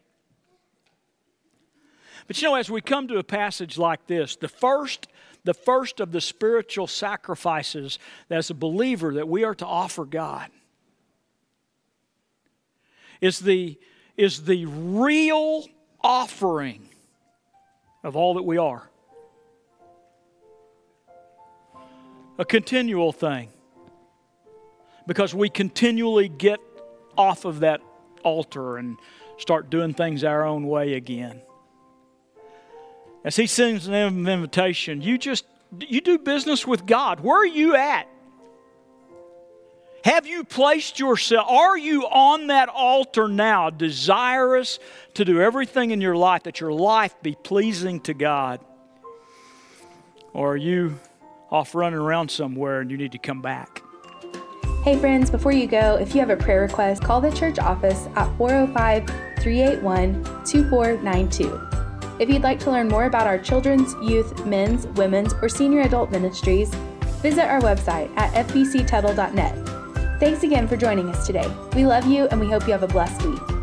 But 2.27 2.41
you 2.41 2.49
know, 2.49 2.55
as 2.55 2.71
we 2.71 2.81
come 2.81 3.09
to 3.09 3.19
a 3.19 3.25
passage 3.25 3.79
like 3.79 4.07
this, 4.07 4.37
the 4.37 4.49
first, 4.49 5.09
the 5.45 5.55
first 5.55 6.01
of 6.01 6.13
the 6.13 6.21
spiritual 6.21 6.87
sacrifices 6.87 7.99
as 8.31 8.51
a 8.51 8.55
believer 8.55 9.15
that 9.15 9.29
we 9.29 9.45
are 9.45 9.55
to 9.55 9.67
offer 9.67 10.05
God 10.05 10.51
is 13.21 13.41
the, 13.41 13.79
is 14.17 14.45
the 14.45 14.67
real 14.67 15.67
offering 16.01 16.89
of 18.03 18.17
all 18.17 18.35
that 18.35 18.43
we 18.43 18.59
are. 18.59 18.89
A 22.39 22.45
continual 22.45 23.13
thing. 23.13 23.49
Because 25.07 25.35
we 25.35 25.49
continually 25.49 26.29
get 26.29 26.61
off 27.17 27.45
of 27.45 27.61
that 27.61 27.81
altar 28.23 28.77
and 28.77 28.99
start 29.39 29.71
doing 29.71 29.95
things 29.95 30.25
our 30.25 30.45
own 30.45 30.67
way 30.67 30.95
again. 30.95 31.41
As 33.27 33.35
he 33.35 33.49
sends 33.49 33.89
an 33.89 33.95
invitation, 34.29 35.03
you 35.03 35.19
just 35.19 35.45
you 35.81 36.01
do 36.01 36.17
business 36.17 36.65
with 36.65 36.87
God. 36.87 37.19
Where 37.19 37.43
are 37.43 37.45
you 37.45 37.75
at? 37.75 38.09
Have 40.05 40.29
you 40.29 40.45
placed 40.45 41.01
yourself, 41.01 41.51
are 41.51 41.77
you 41.77 42.05
on 42.05 42.47
that 42.47 42.69
altar 42.69 43.27
now, 43.27 43.71
desirous 43.71 44.79
to 45.15 45.25
do 45.25 45.41
everything 45.41 45.91
in 45.91 46.01
your 46.01 46.17
life 46.17 46.45
that 46.45 46.61
your 46.61 46.73
life 46.73 47.21
be 47.21 47.37
pleasing 47.43 47.99
to 48.03 48.15
God? 48.15 48.61
Or 50.33 50.53
are 50.53 50.57
you 50.57 51.01
off 51.51 51.75
running 51.75 51.99
around 51.99 52.31
somewhere 52.31 52.81
and 52.81 52.93
you 52.93 52.97
need 52.97 53.11
to 53.11 53.19
come 53.19 53.43
back? 53.43 53.83
Hey, 54.85 54.97
friends, 54.97 55.31
before 55.31 55.51
you 55.51 55.67
go, 55.67 55.97
if 55.97 56.15
you 56.15 56.21
have 56.21 56.31
a 56.31 56.37
prayer 56.37 56.61
request, 56.61 57.03
call 57.03 57.21
the 57.21 57.33
church 57.33 57.59
office 57.59 58.07
at 58.15 58.29
405 58.39 59.05
381 59.41 60.23
2492. 60.45 61.86
If 62.19 62.31
you'd 62.31 62.43
like 62.43 62.59
to 62.61 62.71
learn 62.71 62.89
more 62.89 63.05
about 63.05 63.27
our 63.27 63.39
children's, 63.39 63.95
youth, 64.03 64.47
men's, 64.47 64.87
women's, 64.89 65.35
or 65.43 65.49
senior 65.49 65.83
adult 65.83 66.11
ministries, 66.11 66.75
visit 67.23 67.45
our 67.45 67.61
website 67.61 68.11
at 68.17 68.47
fbctuttle.net. 68.47 70.19
Thanks 70.19 70.43
again 70.43 70.67
for 70.67 70.77
joining 70.79 71.11
us 71.11 71.27
today. 71.27 71.47
We 71.75 71.85
love 71.85 72.07
you 72.07 72.27
and 72.29 72.41
we 72.41 72.49
hope 72.49 72.67
you 72.67 72.73
have 72.73 72.83
a 72.83 72.89
blessed 72.89 73.23
week. 73.27 73.56